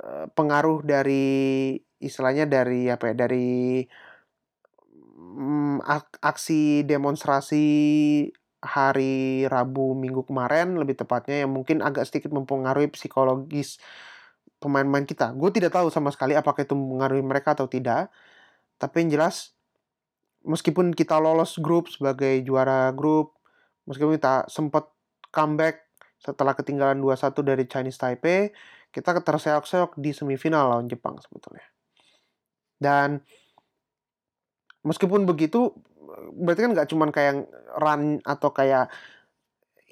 uh, 0.00 0.28
pengaruh 0.32 0.84
dari 0.84 1.76
istilahnya 2.00 2.44
dari 2.48 2.88
apa 2.88 3.12
ya 3.12 3.14
dari 3.16 3.80
um, 5.16 5.80
aksi 6.20 6.84
demonstrasi 6.84 7.66
hari 8.64 9.44
Rabu 9.44 9.92
Minggu 9.92 10.24
kemarin 10.24 10.80
lebih 10.80 10.96
tepatnya 10.96 11.44
yang 11.44 11.52
mungkin 11.52 11.84
agak 11.84 12.08
sedikit 12.08 12.32
mempengaruhi 12.32 12.88
psikologis 12.88 13.76
pemain-pemain 14.58 15.04
kita. 15.04 15.36
Gue 15.36 15.52
tidak 15.52 15.76
tahu 15.76 15.92
sama 15.92 16.08
sekali 16.08 16.32
apakah 16.32 16.64
itu 16.64 16.72
mempengaruhi 16.72 17.20
mereka 17.20 17.52
atau 17.52 17.68
tidak. 17.68 18.08
Tapi 18.80 19.04
yang 19.04 19.20
jelas 19.20 19.52
meskipun 20.48 20.96
kita 20.96 21.20
lolos 21.20 21.60
grup 21.60 21.92
sebagai 21.92 22.40
juara 22.40 22.88
grup, 22.96 23.36
meskipun 23.84 24.16
kita 24.16 24.48
sempat 24.48 24.88
comeback 25.28 25.84
setelah 26.16 26.56
ketinggalan 26.56 26.96
2-1 27.04 27.44
dari 27.44 27.64
Chinese 27.68 28.00
Taipei, 28.00 28.48
kita 28.88 29.20
terseok-seok 29.20 30.00
di 30.00 30.16
semifinal 30.16 30.72
lawan 30.72 30.88
Jepang 30.88 31.20
sebetulnya. 31.20 31.68
Dan 32.80 33.20
meskipun 34.84 35.24
begitu 35.24 35.72
berarti 36.36 36.60
kan 36.68 36.72
nggak 36.76 36.88
cuman 36.92 37.10
kayak 37.10 37.34
run 37.80 38.22
atau 38.22 38.50
kayak 38.54 38.92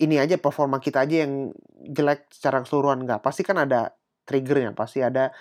ini 0.01 0.17
aja 0.17 0.39
performa 0.41 0.81
kita 0.81 1.05
aja 1.05 1.27
yang 1.27 1.53
jelek 1.83 2.31
secara 2.33 2.63
keseluruhan 2.65 3.05
nggak. 3.05 3.21
Pasti 3.21 3.43
kan 3.45 3.61
ada 3.61 3.93
triggernya 4.23 4.73
pasti 4.73 5.03
ada 5.03 5.35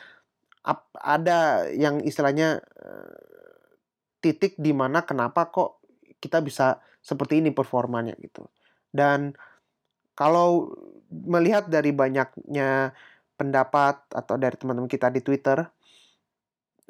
ada 1.01 1.69
yang 1.73 2.01
istilahnya 2.01 2.61
eh, 2.61 3.17
titik 4.21 4.57
di 4.57 4.73
mana 4.73 5.01
kenapa 5.05 5.49
kok 5.49 5.81
kita 6.21 6.41
bisa 6.45 6.77
seperti 7.01 7.41
ini 7.41 7.49
performanya 7.49 8.13
gitu. 8.21 8.45
Dan 8.93 9.33
kalau 10.13 10.69
melihat 11.09 11.65
dari 11.65 11.89
banyaknya 11.91 12.93
pendapat 13.35 14.05
atau 14.13 14.35
dari 14.37 14.53
teman-teman 14.53 14.91
kita 14.91 15.09
di 15.09 15.25
Twitter 15.25 15.65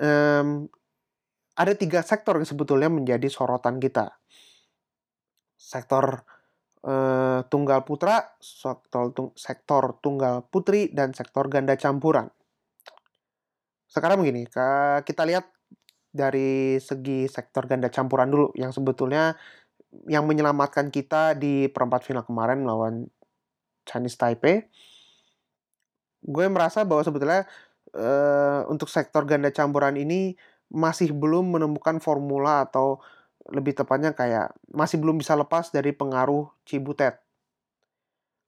um, 0.04 0.68
ada 1.56 1.74
tiga 1.76 2.00
sektor 2.02 2.40
yang 2.40 2.48
sebetulnya 2.48 2.88
menjadi 2.88 3.28
sorotan 3.28 3.78
kita. 3.82 4.16
Sektor 5.56 6.24
uh, 6.88 7.46
tunggal 7.48 7.84
putra, 7.86 8.36
sektor, 8.42 9.12
tung, 9.14 9.30
sektor 9.38 10.00
tunggal 10.00 10.48
putri, 10.48 10.90
dan 10.90 11.12
sektor 11.12 11.48
ganda 11.52 11.76
campuran. 11.78 12.32
Sekarang 13.92 14.24
begini, 14.24 14.48
kita 15.04 15.24
lihat 15.28 15.52
dari 16.12 16.80
segi 16.80 17.28
sektor 17.28 17.68
ganda 17.68 17.92
campuran 17.92 18.32
dulu, 18.32 18.56
yang 18.56 18.72
sebetulnya 18.72 19.36
yang 20.08 20.24
menyelamatkan 20.24 20.88
kita 20.88 21.36
di 21.36 21.68
perempat 21.68 22.08
final 22.08 22.24
kemarin 22.24 22.64
melawan 22.64 23.12
Chinese 23.84 24.16
Taipei. 24.16 24.64
Gue 26.24 26.46
merasa 26.48 26.88
bahwa 26.88 27.04
sebetulnya 27.04 27.44
eh, 27.92 28.62
untuk 28.72 28.88
sektor 28.88 29.28
ganda 29.28 29.52
campuran 29.52 30.00
ini 30.00 30.38
masih 30.72 31.12
belum 31.12 31.52
menemukan 31.60 32.00
formula 32.00 32.64
atau 32.64 33.04
lebih 33.52 33.76
tepatnya 33.76 34.16
kayak 34.16 34.56
masih 34.72 34.98
belum 34.98 35.20
bisa 35.20 35.36
lepas 35.36 35.70
dari 35.76 35.92
pengaruh 35.92 36.48
Cibutet. 36.64 37.20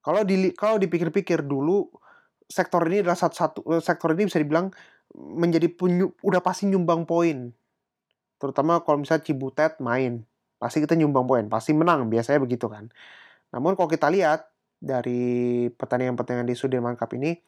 Kalau 0.03 0.23
di 0.23 0.51
kalau 0.55 0.79
dipikir-pikir 0.79 1.43
dulu 1.43 1.87
sektor 2.47 2.83
ini 2.87 3.03
adalah 3.03 3.19
satu-satu 3.19 3.59
eh, 3.79 3.83
sektor 3.83 4.15
ini 4.15 4.27
bisa 4.27 4.39
dibilang 4.39 4.71
menjadi 5.13 5.67
penyu, 5.69 6.15
udah 6.23 6.39
pasti 6.39 6.67
nyumbang 6.71 7.03
poin. 7.03 7.51
Terutama 8.39 8.83
kalau 8.83 9.03
misalnya 9.03 9.23
Cibutet 9.27 9.79
main, 9.83 10.23
pasti 10.59 10.83
kita 10.83 10.95
nyumbang 10.95 11.27
poin, 11.27 11.45
pasti 11.51 11.71
menang 11.75 12.07
biasanya 12.07 12.39
begitu 12.39 12.67
kan. 12.71 12.91
Namun 13.51 13.75
kalau 13.75 13.87
kita 13.91 14.09
lihat 14.11 14.47
dari 14.83 15.67
pertandingan-pertandingan 15.71 16.49
di 16.49 16.55
Sudirman 16.59 16.99
Cup 16.99 17.15
ini 17.15 17.39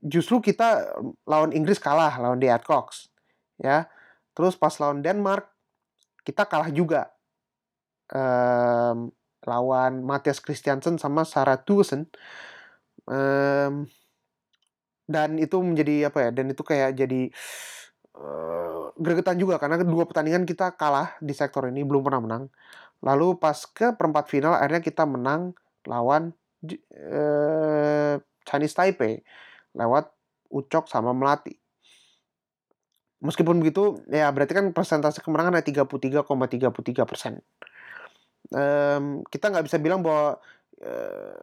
justru 0.00 0.40
kita 0.40 0.94
lawan 1.26 1.52
Inggris 1.52 1.76
kalah 1.82 2.16
lawan 2.16 2.38
The 2.38 2.48
Adcox 2.54 3.10
ya. 3.58 3.86
Terus 4.32 4.54
pas 4.54 4.74
lawan 4.78 5.02
Denmark 5.02 5.50
kita 6.22 6.46
kalah 6.46 6.70
juga. 6.70 7.10
Um, 8.08 9.12
lawan 9.44 10.02
Matthias 10.02 10.42
Christiansen 10.42 10.98
sama 10.98 11.22
Sarah 11.22 11.60
Tuesen 11.60 12.08
um, 13.08 13.88
dan 15.08 15.28
itu 15.40 15.56
menjadi 15.64 16.12
apa 16.12 16.28
ya 16.28 16.30
dan 16.34 16.52
itu 16.52 16.60
kayak 16.60 16.98
jadi 16.98 17.32
uh, 18.18 18.92
gregetan 19.00 19.40
juga 19.40 19.56
karena 19.56 19.80
dua 19.80 20.04
pertandingan 20.04 20.44
kita 20.44 20.76
kalah 20.76 21.16
di 21.22 21.32
sektor 21.32 21.64
ini 21.70 21.84
belum 21.86 22.04
pernah 22.04 22.20
menang. 22.20 22.44
Lalu 23.00 23.38
pas 23.38 23.56
ke 23.62 23.94
perempat 23.94 24.26
final 24.28 24.58
akhirnya 24.58 24.82
kita 24.84 25.06
menang 25.08 25.54
lawan 25.86 26.34
uh, 27.14 28.14
Chinese 28.44 28.74
Taipei 28.76 29.22
lewat 29.72 30.10
Ucok 30.48 30.88
sama 30.90 31.14
Melati 31.14 31.67
Meskipun 33.18 33.58
begitu, 33.58 33.98
ya 34.06 34.30
berarti 34.30 34.54
kan 34.54 34.70
persentase 34.70 35.18
kemenangan 35.18 35.58
ada 35.58 35.66
33,33 35.66 37.02
persen. 37.02 37.42
Um, 38.54 39.26
kita 39.26 39.50
nggak 39.50 39.66
bisa 39.66 39.82
bilang 39.82 40.06
bahwa 40.06 40.38
uh, 40.86 41.38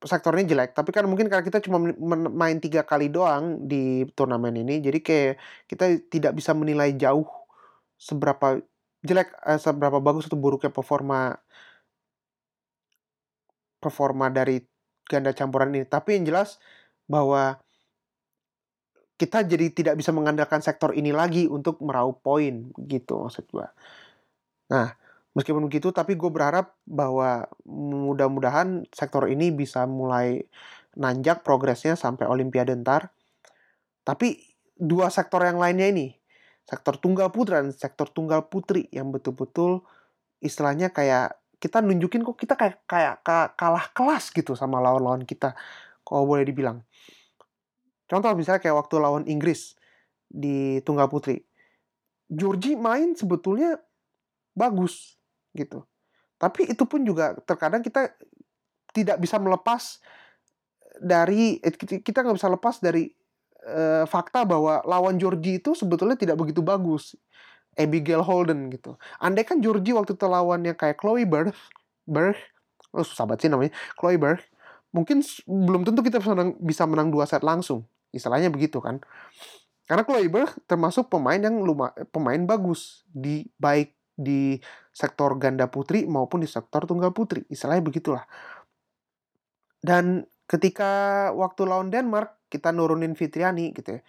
sektor 0.00 0.32
ini 0.40 0.48
jelek, 0.48 0.72
tapi 0.72 0.96
kan 0.96 1.04
mungkin 1.04 1.28
karena 1.28 1.44
kita 1.44 1.60
cuma 1.60 1.92
main 2.32 2.56
tiga 2.64 2.80
kali 2.88 3.12
doang 3.12 3.68
di 3.68 4.08
turnamen 4.16 4.56
ini, 4.56 4.80
jadi 4.80 4.98
kayak 5.04 5.32
kita 5.68 5.84
tidak 6.08 6.32
bisa 6.32 6.56
menilai 6.56 6.96
jauh 6.96 7.28
seberapa 8.00 8.64
jelek, 9.04 9.36
uh, 9.44 9.60
seberapa 9.60 10.00
bagus 10.00 10.32
atau 10.32 10.40
buruknya 10.40 10.72
performa 10.72 11.36
performa 13.84 14.32
dari 14.32 14.64
ganda 15.04 15.36
campuran 15.36 15.76
ini. 15.76 15.84
Tapi 15.84 16.16
yang 16.16 16.24
jelas 16.32 16.56
bahwa 17.06 17.60
kita 19.16 19.48
jadi 19.48 19.72
tidak 19.72 19.94
bisa 19.96 20.12
mengandalkan 20.12 20.60
sektor 20.60 20.92
ini 20.92 21.10
lagi 21.12 21.48
untuk 21.48 21.80
meraup 21.80 22.20
poin 22.20 22.68
gitu 22.84 23.24
maksud 23.24 23.48
gue. 23.48 23.66
Nah, 24.72 24.92
meskipun 25.32 25.64
begitu 25.64 25.88
tapi 25.92 26.20
gue 26.20 26.28
berharap 26.28 26.76
bahwa 26.84 27.48
mudah-mudahan 27.68 28.84
sektor 28.92 29.28
ini 29.28 29.48
bisa 29.52 29.88
mulai 29.88 30.44
nanjak 30.96 31.40
progresnya 31.40 31.96
sampai 31.96 32.28
olimpiade 32.28 32.76
ntar. 32.80 33.12
Tapi 34.04 34.36
dua 34.76 35.08
sektor 35.08 35.40
yang 35.42 35.56
lainnya 35.56 35.88
ini, 35.88 36.12
sektor 36.68 37.00
tunggal 37.00 37.32
putra 37.32 37.64
dan 37.64 37.72
sektor 37.72 38.08
tunggal 38.12 38.52
putri 38.52 38.88
yang 38.92 39.08
betul-betul 39.12 39.84
istilahnya 40.44 40.92
kayak 40.92 41.40
kita 41.56 41.80
nunjukin 41.80 42.20
kok 42.20 42.36
kita 42.36 42.54
kayak 42.54 42.84
kayak 42.84 43.24
kalah 43.56 43.86
kelas 43.96 44.28
gitu 44.28 44.52
sama 44.52 44.78
lawan-lawan 44.84 45.24
kita 45.24 45.56
kalau 46.04 46.28
boleh 46.28 46.44
dibilang. 46.44 46.84
Contoh 48.06 48.30
misalnya 48.38 48.62
kayak 48.62 48.78
waktu 48.78 48.94
lawan 49.02 49.24
Inggris 49.26 49.74
di 50.26 50.78
tunggal 50.82 51.10
putri. 51.10 51.42
Georgie 52.26 52.74
main 52.74 53.14
sebetulnya 53.14 53.78
bagus 54.54 55.18
gitu. 55.54 55.86
Tapi 56.36 56.70
itu 56.70 56.84
pun 56.86 57.02
juga 57.06 57.34
terkadang 57.46 57.82
kita 57.82 58.10
tidak 58.90 59.20
bisa 59.22 59.36
melepas 59.38 60.00
dari 60.96 61.60
eh, 61.60 61.74
kita 61.76 62.24
nggak 62.24 62.36
bisa 62.36 62.48
lepas 62.48 62.80
dari 62.80 63.12
uh, 63.68 64.04
fakta 64.08 64.48
bahwa 64.48 64.80
lawan 64.88 65.20
Georgie 65.20 65.60
itu 65.60 65.76
sebetulnya 65.76 66.16
tidak 66.16 66.36
begitu 66.40 66.64
bagus. 66.64 67.14
Abigail 67.76 68.24
Holden 68.24 68.72
gitu. 68.72 68.96
Andai 69.20 69.44
kan 69.44 69.60
Georgie 69.60 69.92
waktu 69.92 70.16
itu 70.16 70.24
lawannya 70.24 70.72
kayak 70.72 70.96
Chloe 70.96 71.28
Berg, 71.28 71.52
Berg, 72.08 72.36
oh 72.96 73.04
banget 73.04 73.38
sih 73.44 73.50
namanya, 73.52 73.72
Chloe 74.00 74.16
Berg, 74.16 74.40
mungkin 74.96 75.20
belum 75.44 75.84
tentu 75.84 76.00
kita 76.00 76.24
bisa 76.56 76.88
menang 76.88 77.12
dua 77.12 77.28
set 77.28 77.44
langsung. 77.44 77.84
Istilahnya 78.16 78.48
begitu 78.48 78.80
kan. 78.80 79.04
Karena 79.86 80.02
Kloiber 80.02 80.50
termasuk 80.66 81.12
pemain 81.12 81.38
yang 81.38 81.62
luma, 81.62 81.94
pemain 82.10 82.42
bagus 82.42 83.06
di 83.06 83.46
baik 83.60 83.94
di 84.16 84.58
sektor 84.90 85.36
ganda 85.36 85.68
putri 85.68 86.08
maupun 86.08 86.42
di 86.42 86.48
sektor 86.48 86.88
tunggal 86.88 87.12
putri. 87.12 87.44
Istilahnya 87.52 87.84
begitulah. 87.84 88.24
Dan 89.78 90.26
ketika 90.50 91.28
waktu 91.36 91.62
lawan 91.68 91.92
Denmark 91.92 92.50
kita 92.50 92.74
nurunin 92.74 93.14
Fitriani 93.14 93.70
gitu 93.76 93.98
ya. 93.98 94.02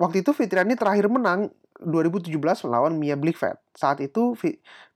Waktu 0.00 0.24
itu 0.24 0.32
Fitriani 0.32 0.72
terakhir 0.72 1.12
menang 1.12 1.52
2017 1.82 2.32
melawan 2.64 2.96
Mia 2.96 3.18
Blichfeld. 3.18 3.60
Saat 3.76 4.00
itu 4.00 4.32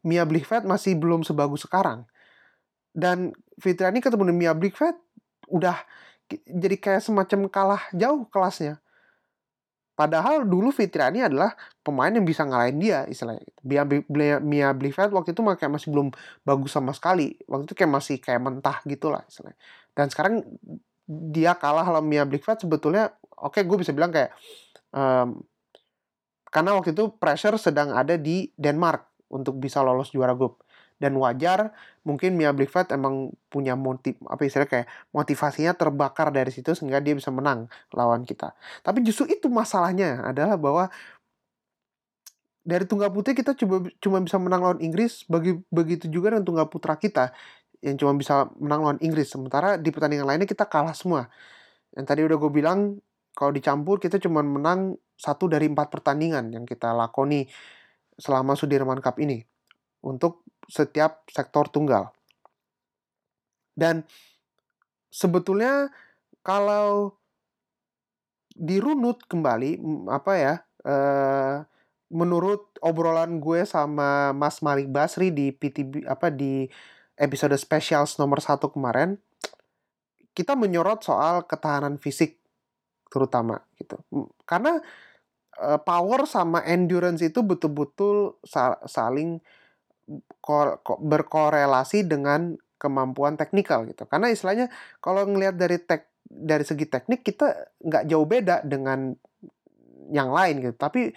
Mia 0.07 0.25
Blichfeld 0.25 0.64
masih 0.64 0.97
belum 0.97 1.21
sebagus 1.27 1.69
sekarang. 1.69 2.09
Dan 2.97 3.37
Fitriani 3.61 4.01
ketemu 4.01 4.33
dengan 4.33 4.38
Mia 4.40 4.53
Blichfeld 4.57 4.97
udah 5.53 5.77
jadi 6.47 6.77
kayak 6.77 7.03
semacam 7.03 7.41
kalah 7.47 7.83
jauh 7.95 8.27
kelasnya. 8.29 8.83
Padahal 9.97 10.45
dulu 10.45 10.69
Fitriani 10.69 11.25
adalah 11.25 11.57
pemain 11.81 12.12
yang 12.12 12.29
bisa 12.29 12.45
ngalahin 12.45 12.77
dia 12.77 13.09
istilahnya. 13.09 13.41
Mia, 13.65 14.37
Mia 14.45 14.69
Blivet 14.77 15.09
waktu 15.09 15.33
itu 15.33 15.41
kayak 15.41 15.73
masih 15.73 15.89
belum 15.89 16.12
bagus 16.45 16.77
sama 16.77 16.93
sekali. 16.93 17.33
Waktu 17.49 17.65
itu 17.73 17.75
kayak 17.75 17.93
masih 17.97 18.17
kayak 18.21 18.41
mentah 18.45 18.85
gitu 18.85 19.09
lah 19.09 19.25
istilahnya. 19.25 19.57
Dan 19.97 20.12
sekarang 20.12 20.45
dia 21.09 21.57
kalah 21.57 21.89
sama 21.89 22.05
Mia 22.05 22.29
Blivet 22.29 22.61
sebetulnya 22.61 23.15
oke 23.39 23.57
okay, 23.57 23.62
gue 23.65 23.79
bisa 23.79 23.95
bilang 23.97 24.11
kayak 24.12 24.35
um, 24.91 25.41
karena 26.51 26.75
waktu 26.75 26.93
itu 26.93 27.15
pressure 27.17 27.57
sedang 27.57 27.95
ada 27.95 28.19
di 28.19 28.51
Denmark 28.59 29.31
untuk 29.31 29.57
bisa 29.62 29.81
lolos 29.87 30.11
juara 30.11 30.35
grup 30.35 30.65
dan 30.96 31.12
wajar 31.20 31.76
mungkin 32.09 32.40
Mia 32.40 32.52
Blichfeld 32.56 32.88
emang 32.92 33.32
punya 33.52 33.76
motiv 33.76 34.16
apa 34.24 34.40
istilahnya 34.48 34.70
kayak 34.70 34.87
motivasinya 35.12 35.72
terbakar 35.76 36.32
dari 36.32 36.48
situ 36.48 36.72
sehingga 36.72 37.04
dia 37.04 37.12
bisa 37.12 37.28
menang 37.28 37.68
lawan 37.92 38.24
kita. 38.24 38.56
Tapi 38.80 39.04
justru 39.04 39.28
itu 39.28 39.52
masalahnya 39.52 40.24
adalah 40.24 40.56
bahwa 40.56 40.88
dari 42.66 42.82
tunggal 42.88 43.12
putri 43.14 43.37
kita 43.37 43.54
coba 43.54 43.87
cuma 44.02 44.18
bisa 44.24 44.37
menang 44.40 44.61
lawan 44.64 44.80
Inggris 44.82 45.22
bagi 45.28 45.61
begitu 45.70 46.11
juga 46.11 46.35
dengan 46.35 46.44
tunggal 46.48 46.66
putra 46.66 46.98
kita 46.98 47.30
yang 47.85 47.94
cuma 48.00 48.16
bisa 48.16 48.48
menang 48.59 48.80
lawan 48.82 48.98
Inggris 49.04 49.28
sementara 49.30 49.76
di 49.76 49.92
pertandingan 49.92 50.26
lainnya 50.26 50.48
kita 50.48 50.64
kalah 50.66 50.96
semua. 50.96 51.28
Yang 51.94 52.06
tadi 52.09 52.20
udah 52.24 52.37
gue 52.40 52.50
bilang 52.50 52.98
kalau 53.37 53.52
dicampur 53.52 54.00
kita 54.00 54.16
cuma 54.16 54.40
menang 54.40 54.96
satu 55.16 55.46
dari 55.46 55.68
empat 55.68 55.92
pertandingan 55.92 56.50
yang 56.56 56.64
kita 56.64 56.92
lakoni 56.96 57.46
selama 58.16 58.56
Sudirman 58.56 59.00
Cup 59.04 59.20
ini 59.20 59.44
untuk 60.04 60.44
setiap 60.66 61.24
sektor 61.30 61.70
tunggal. 61.70 62.11
Dan 63.76 64.02
sebetulnya 65.12 65.92
kalau 66.40 67.16
dirunut 68.56 69.20
kembali 69.28 69.76
apa 70.09 70.32
ya 70.40 70.54
eh, 70.88 71.56
menurut 72.09 72.72
obrolan 72.80 73.37
gue 73.42 73.68
sama 73.68 74.32
Mas 74.32 74.64
Malik 74.64 74.88
Basri 74.88 75.28
di 75.28 75.52
PTB 75.52 76.09
apa 76.09 76.32
di 76.32 76.64
episode 77.20 77.52
spesial 77.61 78.09
nomor 78.16 78.40
satu 78.40 78.72
kemarin 78.72 79.20
kita 80.32 80.56
menyorot 80.56 81.04
soal 81.04 81.44
ketahanan 81.44 82.00
fisik 82.00 82.40
terutama 83.12 83.61
gitu 83.76 84.00
karena 84.48 84.80
eh, 85.61 85.80
power 85.85 86.24
sama 86.24 86.64
endurance 86.64 87.20
itu 87.20 87.44
betul-betul 87.44 88.40
saling 88.88 89.44
berkorelasi 91.03 92.07
dengan 92.07 92.55
kemampuan 92.77 93.35
teknikal 93.35 93.85
gitu. 93.88 94.07
Karena 94.07 94.31
istilahnya 94.31 94.71
kalau 95.03 95.27
ngelihat 95.27 95.57
dari 95.59 95.79
tek 95.83 96.12
dari 96.27 96.66
segi 96.66 96.87
teknik 96.90 97.23
kita 97.23 97.71
nggak 97.81 98.05
jauh 98.11 98.27
beda 98.27 98.62
dengan 98.62 99.14
yang 100.11 100.31
lain 100.31 100.62
gitu. 100.62 100.77
Tapi 100.77 101.11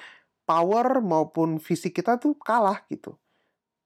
power 0.49 1.01
maupun 1.03 1.61
fisik 1.61 2.01
kita 2.01 2.17
tuh 2.17 2.33
kalah 2.41 2.81
gitu. 2.89 3.13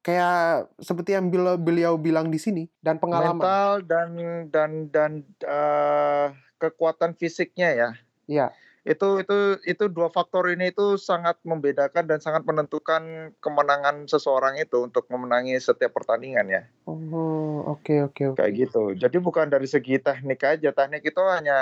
Kayak 0.03 0.67
seperti 0.83 1.15
yang 1.15 1.31
beliau, 1.31 1.55
beliau 1.55 1.93
bilang 1.95 2.27
di 2.27 2.35
sini 2.35 2.67
dan 2.83 2.99
pengalaman 2.99 3.39
mental 3.39 3.71
dan 3.87 4.09
dan 4.51 4.71
dan 4.91 5.11
uh, 5.47 6.35
kekuatan 6.59 7.15
fisiknya 7.15 7.69
ya. 7.71 7.89
Iya. 8.27 8.47
Itu 8.83 9.23
itu 9.23 9.63
itu 9.63 9.87
dua 9.87 10.11
faktor 10.11 10.51
ini 10.51 10.75
itu 10.75 10.99
sangat 10.99 11.39
membedakan 11.47 12.03
dan 12.03 12.19
sangat 12.19 12.43
menentukan 12.43 13.31
kemenangan 13.39 14.11
seseorang 14.11 14.59
itu 14.59 14.83
untuk 14.83 15.07
memenangi 15.07 15.55
setiap 15.55 15.95
pertandingan 15.95 16.51
ya. 16.51 16.61
Oh, 16.83 17.63
oke 17.63 18.11
oke 18.11 18.35
oke. 18.35 18.39
Kayak 18.43 18.53
gitu. 18.67 18.83
Jadi 18.99 19.17
bukan 19.23 19.47
dari 19.47 19.71
segi 19.71 20.03
teknik 20.03 20.43
aja. 20.43 20.75
Teknik 20.75 20.99
itu 20.99 21.23
hanya 21.23 21.59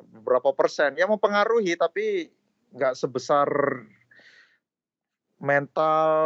beberapa 0.00 0.56
persen. 0.56 0.96
Ya 0.96 1.04
mempengaruhi 1.04 1.76
tapi 1.76 2.32
nggak 2.72 2.96
sebesar 2.96 3.48
mental 5.36 6.16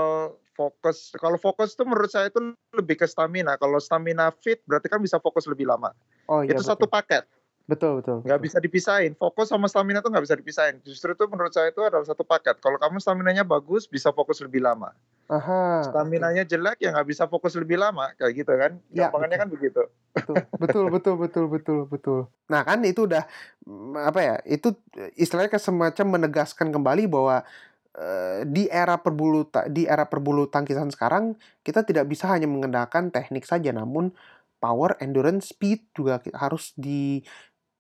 fokus. 0.55 1.11
Kalau 1.19 1.43
fokus 1.43 1.75
itu 1.75 1.83
menurut 1.83 2.09
saya 2.09 2.31
itu 2.31 2.55
lebih 2.71 3.03
ke 3.03 3.07
stamina. 3.11 3.59
Kalau 3.59 3.83
stamina 3.83 4.31
fit 4.31 4.63
berarti 4.63 4.87
kan 4.87 5.03
bisa 5.03 5.19
fokus 5.19 5.51
lebih 5.51 5.67
lama. 5.67 5.91
Oh 6.31 6.47
iya 6.47 6.55
itu 6.55 6.63
betul. 6.63 6.71
satu 6.71 6.87
paket. 6.87 7.27
Betul 7.67 7.99
betul. 7.99 8.23
nggak 8.23 8.39
betul. 8.39 8.47
bisa 8.47 8.59
dipisahin. 8.63 9.13
Fokus 9.19 9.51
sama 9.51 9.67
stamina 9.67 9.99
tuh 9.99 10.15
nggak 10.15 10.25
bisa 10.25 10.39
dipisahin. 10.39 10.79
Justru 10.87 11.19
itu 11.19 11.25
menurut 11.27 11.51
saya 11.51 11.75
itu 11.75 11.83
adalah 11.83 12.07
satu 12.07 12.23
paket. 12.23 12.63
Kalau 12.63 12.79
kamu 12.79 13.03
stamina-nya 13.03 13.43
bagus, 13.43 13.91
bisa 13.91 14.15
fokus 14.15 14.39
lebih 14.39 14.63
lama. 14.63 14.95
Aha. 15.27 15.83
Stamina-nya 15.91 16.47
jelek, 16.47 16.79
ya 16.79 16.95
nggak 16.95 17.11
bisa 17.11 17.27
fokus 17.27 17.59
lebih 17.59 17.83
lama. 17.83 18.15
Kayak 18.15 18.33
gitu 18.39 18.53
kan. 18.55 18.73
Ya, 18.95 19.11
Gampangannya 19.11 19.39
kan 19.43 19.51
begitu. 19.51 19.83
betul 20.17 20.37
betul 20.57 20.85
betul 20.95 21.15
betul 21.21 21.45
betul 21.51 21.79
betul 21.85 22.21
nah 22.49 22.65
kan 22.65 22.81
itu 22.89 23.05
udah 23.05 23.29
mm, 23.69 23.95
apa 24.01 24.21
ya 24.25 24.37
itu 24.49 24.73
istilahnya 25.19 25.53
kayak 25.53 25.67
semacam 25.67 26.07
menegaskan 26.17 26.73
kembali 26.73 27.05
bahwa 27.05 27.45
eh, 27.93 28.49
di 28.49 28.65
era 28.73 28.97
perbulu 28.97 29.45
di 29.69 29.85
era 29.85 30.09
perbulu 30.09 30.49
tangkisan 30.49 30.89
sekarang 30.89 31.37
kita 31.61 31.85
tidak 31.85 32.09
bisa 32.09 32.31
hanya 32.33 32.49
mengandalkan 32.49 33.13
teknik 33.13 33.45
saja 33.45 33.77
namun 33.77 34.15
power 34.57 34.97
endurance 35.05 35.53
speed 35.53 35.85
juga 35.93 36.21
harus 36.33 36.73
di 36.81 37.21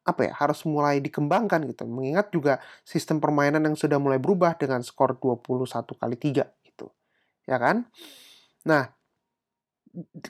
apa 0.07 0.31
ya 0.31 0.33
harus 0.39 0.63
mulai 0.65 1.03
dikembangkan 1.03 1.67
gitu. 1.67 1.85
Mengingat 1.91 2.31
juga 2.31 2.63
sistem 2.87 3.19
permainan 3.19 3.63
yang 3.67 3.75
sudah 3.75 3.99
mulai 3.99 4.23
berubah 4.23 4.55
dengan 4.55 4.81
skor 4.87 5.19
21 5.19 5.99
kali 5.99 6.17
3 6.17 6.47
gitu 6.63 6.87
ya 7.45 7.59
kan? 7.59 7.85
Nah 8.67 8.91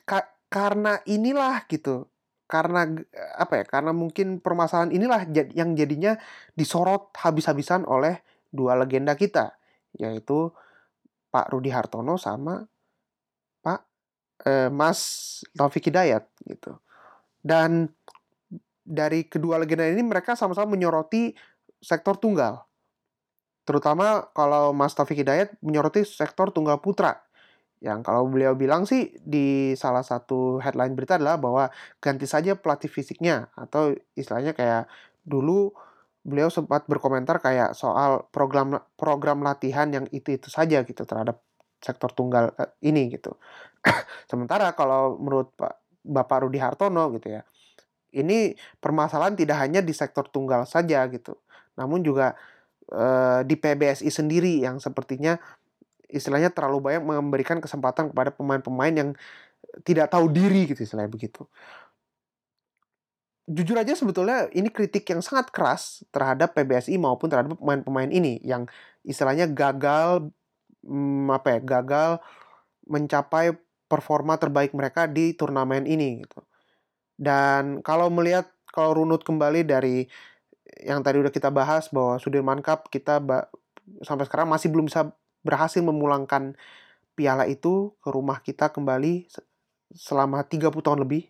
ka- 0.08 0.32
karena 0.48 1.02
inilah 1.04 1.66
gitu 1.68 2.08
karena 2.46 2.86
apa 3.34 3.62
ya 3.62 3.64
karena 3.66 3.90
mungkin 3.90 4.38
permasalahan 4.38 4.94
inilah 4.94 5.26
yang 5.52 5.74
jadinya 5.74 6.14
disorot 6.54 7.10
habis-habisan 7.18 7.82
oleh 7.82 8.22
dua 8.54 8.78
legenda 8.78 9.18
kita 9.18 9.58
yaitu 9.98 10.54
Pak 11.34 11.50
Rudi 11.50 11.74
Hartono 11.74 12.14
sama 12.14 12.62
Pak 13.66 13.80
eh, 14.46 14.70
Mas 14.70 15.00
Taufik 15.58 15.90
Hidayat 15.90 16.30
gitu. 16.46 16.78
Dan 17.42 17.90
dari 18.86 19.26
kedua 19.26 19.58
legenda 19.58 19.84
ini 19.90 20.06
mereka 20.06 20.38
sama-sama 20.38 20.78
menyoroti 20.78 21.34
sektor 21.82 22.14
tunggal. 22.16 22.62
Terutama 23.66 24.30
kalau 24.30 24.70
Mas 24.70 24.94
Taufik 24.94 25.18
Hidayat 25.18 25.58
menyoroti 25.58 26.06
sektor 26.06 26.54
tunggal 26.54 26.78
putra. 26.78 27.26
Yang 27.82 28.06
kalau 28.06 28.30
beliau 28.30 28.54
bilang 28.54 28.86
sih 28.86 29.18
di 29.20 29.74
salah 29.74 30.06
satu 30.06 30.62
headline 30.62 30.94
berita 30.94 31.18
adalah 31.18 31.36
bahwa 31.36 31.68
ganti 31.98 32.24
saja 32.30 32.54
pelatih 32.54 32.88
fisiknya. 32.88 33.50
Atau 33.58 33.98
istilahnya 34.14 34.54
kayak 34.54 34.86
dulu 35.26 35.74
beliau 36.22 36.50
sempat 36.50 36.86
berkomentar 36.86 37.42
kayak 37.42 37.74
soal 37.74 38.26
program 38.30 38.82
program 38.98 39.42
latihan 39.42 39.90
yang 39.90 40.06
itu 40.10 40.34
itu 40.34 40.50
saja 40.50 40.82
gitu 40.82 41.02
terhadap 41.06 41.42
sektor 41.82 42.10
tunggal 42.14 42.54
eh, 42.58 42.70
ini 42.86 43.10
gitu. 43.10 43.34
Sementara 44.30 44.74
kalau 44.78 45.18
menurut 45.18 45.54
Pak 45.58 46.02
Bapak 46.06 46.46
Rudi 46.46 46.62
Hartono 46.62 47.10
gitu 47.18 47.34
ya, 47.34 47.42
ini 48.14 48.54
permasalahan 48.78 49.34
tidak 49.34 49.56
hanya 49.62 49.80
di 49.82 49.94
sektor 49.94 50.26
tunggal 50.30 50.68
saja 50.68 51.02
gitu, 51.10 51.34
namun 51.78 52.02
juga 52.04 52.36
eh, 52.90 53.40
di 53.46 53.54
PBSI 53.58 54.10
sendiri 54.10 54.62
yang 54.62 54.78
sepertinya 54.78 55.38
istilahnya 56.06 56.54
terlalu 56.54 56.78
banyak 56.90 57.02
memberikan 57.02 57.58
kesempatan 57.58 58.14
kepada 58.14 58.30
pemain-pemain 58.30 58.94
yang 58.94 59.10
tidak 59.82 60.08
tahu 60.14 60.30
diri 60.30 60.70
gitu 60.70 60.86
istilahnya 60.86 61.10
begitu. 61.10 61.44
Jujur 63.46 63.78
aja 63.78 63.94
sebetulnya 63.94 64.50
ini 64.50 64.70
kritik 64.74 65.06
yang 65.06 65.22
sangat 65.22 65.54
keras 65.54 66.02
terhadap 66.10 66.50
PBSI 66.54 66.98
maupun 66.98 67.30
terhadap 67.30 67.54
pemain-pemain 67.58 68.10
ini 68.10 68.42
yang 68.42 68.66
istilahnya 69.06 69.46
gagal 69.46 70.34
hmm, 70.82 71.30
apa 71.30 71.58
ya 71.58 71.60
gagal 71.62 72.10
mencapai 72.90 73.54
performa 73.86 74.34
terbaik 74.38 74.74
mereka 74.74 75.06
di 75.06 75.30
turnamen 75.34 75.86
ini 75.86 76.26
gitu. 76.26 76.42
Dan 77.16 77.80
kalau 77.80 78.12
melihat 78.12 78.48
kalau 78.70 78.92
runut 79.02 79.24
kembali 79.24 79.64
dari 79.64 80.04
yang 80.84 81.00
tadi 81.00 81.16
udah 81.20 81.32
kita 81.32 81.48
bahas 81.48 81.88
bahwa 81.88 82.20
Sudirman 82.20 82.60
Cup 82.60 82.92
kita 82.92 83.18
ba- 83.22 83.48
sampai 84.04 84.28
sekarang 84.28 84.48
masih 84.52 84.68
belum 84.68 84.90
bisa 84.92 85.08
berhasil 85.40 85.80
memulangkan 85.80 86.52
piala 87.16 87.48
itu 87.48 87.96
ke 88.04 88.08
rumah 88.12 88.40
kita 88.44 88.68
kembali 88.72 89.28
se- 89.30 89.44
selama 89.96 90.44
30 90.44 90.84
tahun 90.84 91.00
lebih. 91.06 91.28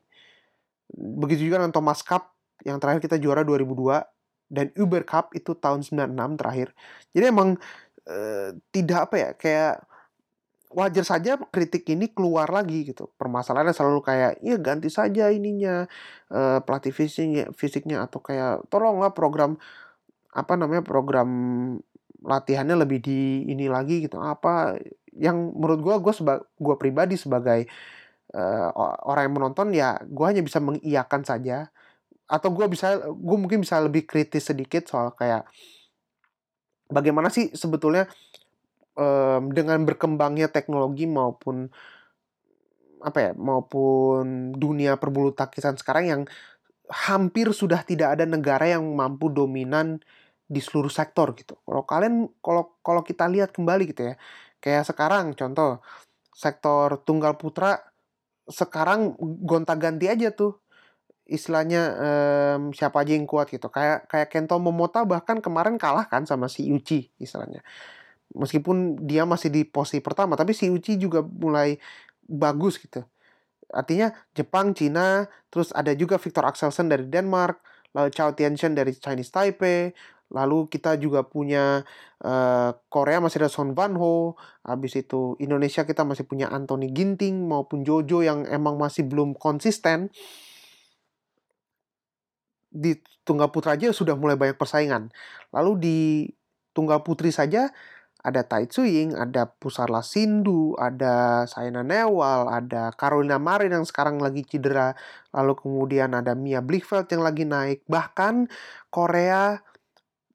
Begitu 0.97 1.51
juga 1.51 1.63
dengan 1.63 1.75
Thomas 1.75 2.01
Cup 2.03 2.35
yang 2.65 2.79
terakhir 2.81 3.05
kita 3.05 3.17
juara 3.21 3.43
2002 3.47 4.03
dan 4.51 4.71
Uber 4.79 5.03
Cup 5.03 5.35
itu 5.35 5.55
tahun 5.59 5.83
96 5.83 6.39
terakhir. 6.39 6.69
Jadi 7.15 7.25
emang 7.27 7.49
eh, 8.07 8.55
tidak 8.71 9.11
apa 9.11 9.15
ya 9.19 9.31
kayak 9.35 9.75
wajar 10.77 11.05
saja 11.09 11.31
kritik 11.55 11.89
ini 11.89 12.13
keluar 12.13 12.49
lagi 12.53 12.85
gitu. 12.93 13.09
Permasalahannya 13.17 13.73
selalu 13.77 14.01
kayak 14.05 14.33
ya 14.45 14.57
ganti 14.61 14.89
saja 14.93 15.33
ininya 15.33 15.89
eh, 16.33 16.59
pelatih 16.65 16.93
fisiknya 16.93 17.45
fisiknya 17.57 17.97
atau 18.07 18.21
kayak 18.21 18.69
tolonglah 18.73 19.13
program 19.17 19.57
apa 20.35 20.55
namanya 20.61 20.83
program 20.85 21.29
latihannya 22.25 22.77
lebih 22.83 22.99
di 23.05 23.47
ini 23.53 23.67
lagi 23.71 24.05
gitu. 24.07 24.19
Apa 24.21 24.77
yang 25.17 25.55
menurut 25.57 25.81
gua 25.85 25.97
gua 26.05 26.13
seba, 26.17 26.35
gua 26.61 26.77
pribadi 26.81 27.17
sebagai 27.17 27.67
o- 28.75 28.97
orang 29.11 29.23
yang 29.31 29.35
menonton 29.37 29.69
ya 29.75 29.99
gua 30.09 30.33
hanya 30.33 30.43
bisa 30.45 30.59
mengiyakan 30.63 31.23
saja 31.27 31.69
atau 32.27 32.51
gua 32.55 32.67
bisa 32.71 32.99
gue 33.07 33.37
mungkin 33.39 33.63
bisa 33.65 33.79
lebih 33.83 34.05
kritis 34.09 34.51
sedikit 34.51 34.87
soal 34.91 35.15
kayak 35.15 35.47
bagaimana 36.91 37.29
sih 37.33 37.51
sebetulnya 37.55 38.07
em, 38.97 39.43
dengan 39.53 39.85
berkembangnya 39.85 40.49
teknologi 40.51 41.05
maupun 41.09 41.69
apa 43.05 43.19
ya 43.21 43.33
maupun 43.37 44.57
dunia 44.57 44.97
perbulu 44.97 45.31
tangkisan 45.37 45.77
sekarang 45.79 46.05
yang 46.09 46.23
hampir 46.89 47.51
sudah 47.53 47.83
tidak 47.85 48.19
ada 48.19 48.25
negara 48.25 48.67
yang 48.67 48.83
mampu 48.97 49.29
dominan 49.31 50.01
di 50.47 50.63
seluruh 50.63 50.91
sektor 50.91 51.35
gitu. 51.35 51.59
Kalau 51.67 51.83
kalian 51.83 52.31
kalau 52.39 52.79
kalau 52.81 53.03
kita 53.03 53.27
lihat 53.27 53.51
kembali 53.51 53.91
gitu 53.91 54.03
ya. 54.11 54.17
Kayak 54.63 54.87
sekarang 54.89 55.35
contoh 55.35 55.83
sektor 56.35 57.03
tunggal 57.03 57.35
putra 57.39 57.79
sekarang 58.47 59.19
gonta-ganti 59.43 60.07
aja 60.07 60.31
tuh 60.31 60.63
istilahnya 61.27 61.83
em, 61.99 62.63
siapa 62.71 63.03
aja 63.03 63.13
yang 63.19 63.27
kuat 63.27 63.51
gitu. 63.51 63.67
Kayak 63.71 64.07
kayak 64.07 64.29
Kento 64.31 64.57
Momota 64.63 65.03
bahkan 65.03 65.43
kemarin 65.43 65.77
kalah 65.83 66.07
kan 66.07 66.23
sama 66.25 66.47
si 66.47 66.71
Uchi 66.71 67.11
istilahnya. 67.19 67.67
Meskipun 68.35 69.07
dia 69.07 69.23
masih 69.23 69.53
di 69.55 69.63
posisi 69.63 70.03
pertama, 70.03 70.35
tapi 70.35 70.51
si 70.57 70.67
Uchi 70.67 70.99
juga 70.99 71.23
mulai 71.23 71.79
bagus 72.27 72.81
gitu. 72.83 73.07
Artinya 73.71 74.15
Jepang, 74.35 74.75
Cina, 74.75 75.27
terus 75.51 75.71
ada 75.75 75.95
juga 75.95 76.19
Victor 76.19 76.47
Axelsen 76.47 76.91
dari 76.91 77.07
Denmark, 77.07 77.63
lalu 77.95 78.11
Chao 78.15 78.35
Tianchen 78.35 78.75
dari 78.75 78.95
Chinese 78.95 79.31
Taipei, 79.31 79.91
lalu 80.31 80.67
kita 80.67 80.99
juga 80.99 81.23
punya 81.23 81.87
eh, 82.23 82.71
Korea 82.91 83.19
masih 83.23 83.47
ada 83.47 83.51
Son 83.51 83.75
Van 83.75 83.95
Ho, 83.99 84.35
habis 84.67 84.99
itu 84.99 85.39
Indonesia 85.39 85.87
kita 85.87 86.03
masih 86.03 86.27
punya 86.27 86.51
Anthony 86.51 86.91
Ginting 86.91 87.47
maupun 87.47 87.87
Jojo 87.87 88.23
yang 88.23 88.47
emang 88.47 88.79
masih 88.79 89.07
belum 89.07 89.35
konsisten. 89.39 90.11
Di 92.71 92.99
tunggal 93.27 93.51
putra 93.51 93.75
aja 93.75 93.91
sudah 93.91 94.15
mulai 94.15 94.37
banyak 94.39 94.59
persaingan. 94.59 95.11
Lalu 95.51 95.73
di 95.81 95.99
tunggal 96.77 97.01
putri 97.01 97.33
saja 97.33 97.73
ada 98.27 98.43
Tai 98.43 98.67
Tzu-ying, 98.67 99.15
ada 99.15 99.47
Pusarla 99.47 100.03
Sindu, 100.03 100.75
ada 100.75 101.47
Saina 101.47 101.87
Nehwal, 101.87 102.51
ada 102.51 102.91
Carolina 102.99 103.39
Marin 103.39 103.71
yang 103.71 103.87
sekarang 103.87 104.19
lagi 104.19 104.43
cedera, 104.43 104.99
lalu 105.31 105.55
kemudian 105.55 106.11
ada 106.11 106.35
Mia 106.35 106.59
Blichfeld 106.59 107.07
yang 107.15 107.23
lagi 107.23 107.47
naik, 107.47 107.87
bahkan 107.87 108.51
Korea 108.91 109.63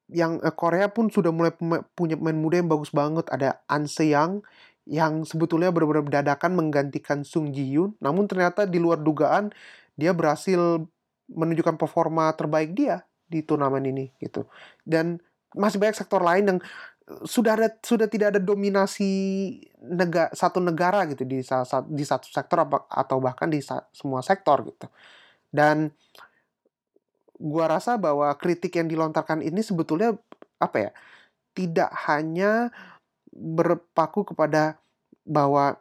yang 0.08 0.40
eh, 0.40 0.54
Korea 0.56 0.88
pun 0.88 1.12
sudah 1.12 1.28
mulai 1.28 1.52
punya 1.92 2.16
pemain 2.16 2.36
muda 2.36 2.64
yang 2.64 2.72
bagus 2.72 2.88
banget, 2.88 3.28
ada 3.28 3.60
An 3.68 3.84
Se-young 3.84 4.40
yang 4.88 5.28
sebetulnya 5.28 5.68
benar-benar 5.68 6.24
dadakan 6.24 6.56
menggantikan 6.56 7.28
Sung 7.28 7.52
Ji-hyun, 7.52 7.92
namun 8.00 8.24
ternyata 8.24 8.64
di 8.64 8.80
luar 8.80 9.04
dugaan 9.04 9.52
dia 10.00 10.16
berhasil 10.16 10.88
menunjukkan 11.28 11.76
performa 11.76 12.32
terbaik 12.32 12.72
dia 12.72 13.04
di 13.28 13.44
turnamen 13.44 13.84
ini 13.84 14.08
gitu. 14.18 14.48
Dan 14.80 15.20
masih 15.52 15.76
banyak 15.76 15.96
sektor 15.96 16.20
lain 16.24 16.48
yang 16.48 16.60
sudah 17.26 17.52
ada 17.58 17.68
sudah 17.82 18.06
tidak 18.06 18.36
ada 18.36 18.40
dominasi 18.42 19.10
negara 19.82 20.30
satu 20.32 20.62
negara 20.62 21.02
gitu 21.10 21.26
di 21.26 21.42
sa- 21.42 21.66
sa- 21.66 21.86
di 21.86 22.04
satu 22.06 22.30
sektor 22.30 22.62
atau 22.88 23.16
bahkan 23.18 23.50
di 23.50 23.58
semua 23.92 24.22
sektor 24.22 24.62
gitu. 24.66 24.86
Dan 25.50 25.90
gua 27.42 27.66
rasa 27.78 27.98
bahwa 27.98 28.30
kritik 28.38 28.78
yang 28.78 28.86
dilontarkan 28.86 29.42
ini 29.42 29.60
sebetulnya 29.60 30.14
apa 30.62 30.76
ya 30.78 30.90
tidak 31.58 31.90
hanya 32.08 32.70
berpaku 33.34 34.22
kepada 34.32 34.78
bahwa 35.26 35.80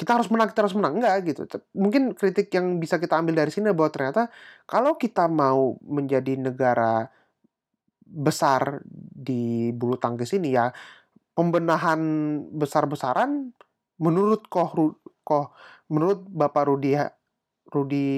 kita 0.00 0.16
harus 0.16 0.32
menang, 0.32 0.48
kita 0.48 0.64
harus 0.64 0.72
menang. 0.72 0.96
Enggak 0.96 1.16
gitu. 1.28 1.42
Mungkin 1.76 2.16
kritik 2.16 2.48
yang 2.56 2.80
bisa 2.80 2.96
kita 2.96 3.20
ambil 3.20 3.44
dari 3.44 3.52
sini 3.52 3.68
bahwa 3.76 3.92
ternyata 3.92 4.32
kalau 4.64 4.96
kita 4.96 5.28
mau 5.28 5.76
menjadi 5.84 6.40
negara 6.40 7.12
besar 8.10 8.82
di 8.90 9.70
bulu 9.70 9.94
tangkis 9.94 10.34
ini 10.34 10.58
ya 10.58 10.74
pembenahan 11.34 12.00
besar-besaran 12.50 13.54
menurut 14.02 14.50
Koh, 14.50 14.98
Koh 15.22 15.54
menurut 15.88 16.26
Bapak 16.26 16.66
Rudi 16.66 16.98
Rudi 17.70 18.08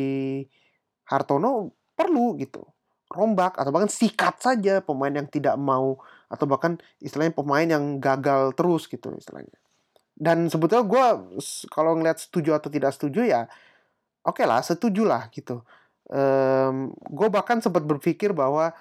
Hartono 1.06 1.76
perlu 1.92 2.34
gitu. 2.40 2.64
Rombak 3.12 3.60
atau 3.60 3.68
bahkan 3.68 3.92
sikat 3.92 4.40
saja 4.40 4.80
pemain 4.80 5.12
yang 5.12 5.28
tidak 5.28 5.60
mau 5.60 6.00
atau 6.32 6.48
bahkan 6.48 6.80
istilahnya 6.96 7.36
pemain 7.36 7.68
yang 7.68 8.00
gagal 8.00 8.56
terus 8.56 8.88
gitu 8.88 9.12
istilahnya. 9.12 9.52
Dan 10.16 10.48
sebetulnya 10.48 10.88
gue 10.88 11.06
kalau 11.68 12.00
ngelihat 12.00 12.16
setuju 12.16 12.56
atau 12.56 12.72
tidak 12.72 12.96
setuju 12.96 13.28
ya 13.28 13.42
oke 14.24 14.40
lah 14.48 14.64
setuju 14.64 15.04
lah 15.04 15.28
gitu. 15.28 15.60
gue 17.08 17.28
bahkan 17.32 17.60
sempat 17.64 17.88
berpikir 17.88 18.36
bahwa 18.36 18.72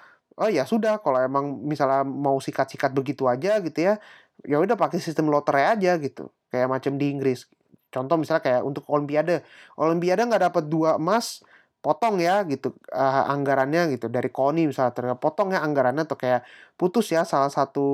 oh 0.42 0.50
ya 0.50 0.66
sudah 0.66 0.98
kalau 0.98 1.18
emang 1.22 1.62
misalnya 1.62 2.02
mau 2.02 2.36
sikat-sikat 2.42 2.90
begitu 2.92 3.30
aja 3.30 3.62
gitu 3.62 3.78
ya 3.78 3.94
ya 4.42 4.56
udah 4.58 4.74
pakai 4.74 4.98
sistem 4.98 5.30
lotre 5.30 5.62
aja 5.62 5.96
gitu 6.02 6.30
kayak 6.52 6.68
macam 6.68 6.92
di 7.00 7.08
Inggris. 7.08 7.48
Contoh 7.92 8.16
misalnya 8.20 8.42
kayak 8.44 8.62
untuk 8.64 8.84
Olimpiade, 8.88 9.44
Olimpiade 9.80 10.24
nggak 10.28 10.44
dapat 10.52 10.64
dua 10.68 10.96
emas 11.00 11.44
potong 11.82 12.20
ya 12.22 12.44
gitu 12.48 12.74
eh, 12.92 13.22
anggarannya 13.32 13.96
gitu. 13.96 14.06
Dari 14.12 14.28
KONI 14.32 14.68
misalnya 14.70 14.92
ternyata 14.96 15.18
potong 15.20 15.52
ya 15.54 15.60
anggarannya 15.64 16.04
atau 16.08 16.18
kayak 16.20 16.44
putus 16.76 17.12
ya 17.12 17.24
salah 17.28 17.50
satu 17.52 17.86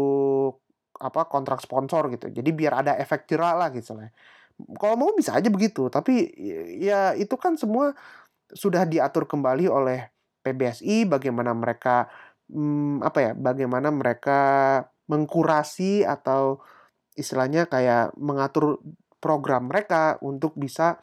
apa 0.99 1.27
kontrak 1.31 1.63
sponsor 1.63 2.11
gitu. 2.15 2.27
Jadi 2.31 2.51
biar 2.55 2.83
ada 2.85 2.93
efek 2.99 3.27
jerah 3.31 3.55
lah 3.59 3.69
gitu 3.75 3.95
lah. 3.99 4.11
Kalau 4.79 4.95
mau 4.99 5.15
bisa 5.15 5.39
aja 5.39 5.49
begitu 5.51 5.87
tapi 5.91 6.35
ya 6.83 7.15
itu 7.15 7.35
kan 7.39 7.55
semua 7.55 7.95
sudah 8.51 8.83
diatur 8.89 9.29
kembali 9.31 9.71
oleh 9.71 10.11
PBSI 10.43 11.07
bagaimana 11.07 11.53
mereka 11.55 12.09
hmm, 12.53 13.05
apa 13.05 13.19
ya 13.21 13.33
bagaimana 13.37 13.89
mereka 13.93 14.41
mengkurasi 15.09 16.05
atau 16.05 16.61
istilahnya 17.17 17.67
kayak 17.67 18.15
mengatur 18.21 18.79
program 19.19 19.67
mereka 19.67 20.21
untuk 20.23 20.55
bisa 20.55 21.01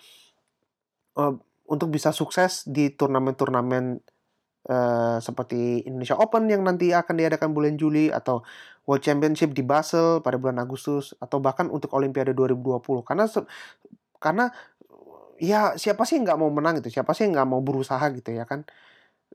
eh, 1.19 1.35
untuk 1.65 1.89
bisa 1.89 2.13
sukses 2.13 2.63
di 2.69 2.93
turnamen-turnamen 2.93 3.99
eh, 4.69 5.17
seperti 5.19 5.83
Indonesia 5.89 6.17
Open 6.17 6.47
yang 6.47 6.61
nanti 6.63 6.93
akan 6.93 7.15
diadakan 7.17 7.51
bulan 7.51 7.75
Juli 7.75 8.09
atau 8.13 8.45
World 8.85 9.01
Championship 9.01 9.51
di 9.57 9.65
Basel 9.65 10.21
pada 10.21 10.37
bulan 10.37 10.61
Agustus 10.61 11.17
atau 11.17 11.41
bahkan 11.41 11.67
untuk 11.73 11.91
Olimpiade 11.97 12.37
2020 12.37 13.01
karena 13.01 13.25
karena 14.21 14.45
ya 15.41 15.75
siapa 15.75 16.07
sih 16.07 16.21
nggak 16.21 16.37
mau 16.39 16.47
menang 16.53 16.79
gitu 16.79 17.01
siapa 17.01 17.11
sih 17.11 17.27
nggak 17.27 17.47
mau 17.49 17.59
berusaha 17.65 18.05
gitu 18.13 18.31
ya 18.31 18.45
kan? 18.47 18.63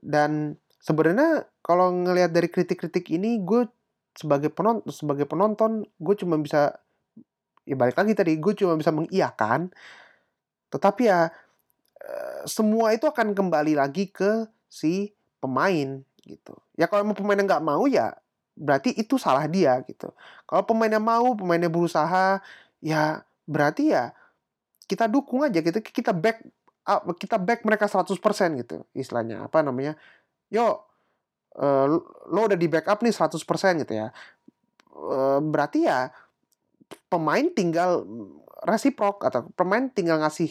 Dan 0.01 0.57
sebenarnya 0.81 1.45
kalau 1.61 1.93
ngelihat 1.93 2.33
dari 2.33 2.49
kritik-kritik 2.49 3.12
ini 3.12 3.38
gue 3.45 3.69
sebagai 4.16 4.51
penonton 4.51 4.90
sebagai 4.90 5.29
penonton 5.29 5.87
gue 5.87 6.14
cuma 6.19 6.35
bisa 6.40 6.75
ya 7.69 7.79
balik 7.79 7.95
lagi 7.95 8.16
tadi 8.16 8.35
gue 8.40 8.53
cuma 8.57 8.75
bisa 8.75 8.90
mengiyakan. 8.90 9.71
Tetapi 10.73 11.03
ya 11.07 11.29
eh, 12.01 12.40
semua 12.49 12.97
itu 12.97 13.05
akan 13.07 13.37
kembali 13.37 13.77
lagi 13.77 14.09
ke 14.09 14.49
si 14.66 15.12
pemain 15.38 16.01
gitu. 16.25 16.57
Ya 16.75 16.88
kalau 16.88 17.05
emang 17.07 17.16
pemainnya 17.16 17.47
nggak 17.47 17.64
mau 17.64 17.85
ya 17.87 18.16
berarti 18.57 18.97
itu 18.97 19.21
salah 19.21 19.45
dia 19.47 19.79
gitu. 19.85 20.11
Kalau 20.49 20.64
pemainnya 20.64 21.01
mau 21.01 21.37
pemainnya 21.37 21.69
berusaha 21.69 22.40
ya 22.81 23.23
berarti 23.45 23.93
ya 23.93 24.16
kita 24.88 25.07
dukung 25.07 25.47
aja 25.47 25.61
gitu 25.62 25.79
kita 25.79 26.11
back 26.11 26.43
kita 27.21 27.38
back 27.38 27.62
mereka 27.62 27.87
100% 27.87 28.16
gitu 28.61 28.83
istilahnya. 28.97 29.47
Apa 29.47 29.62
namanya 29.62 29.95
yo 30.50 30.84
eh, 31.58 31.86
lo 32.30 32.40
udah 32.46 32.58
di 32.58 32.68
backup 32.70 33.02
nih 33.02 33.14
100% 33.14 33.82
gitu 33.86 33.92
ya. 33.94 34.08
Eh, 34.94 35.40
berarti 35.40 35.86
ya 35.86 36.10
pemain 37.06 37.46
tinggal 37.54 38.04
resiprok 38.66 39.24
atau 39.26 39.48
pemain 39.56 39.88
tinggal 39.90 40.20
ngasih 40.20 40.50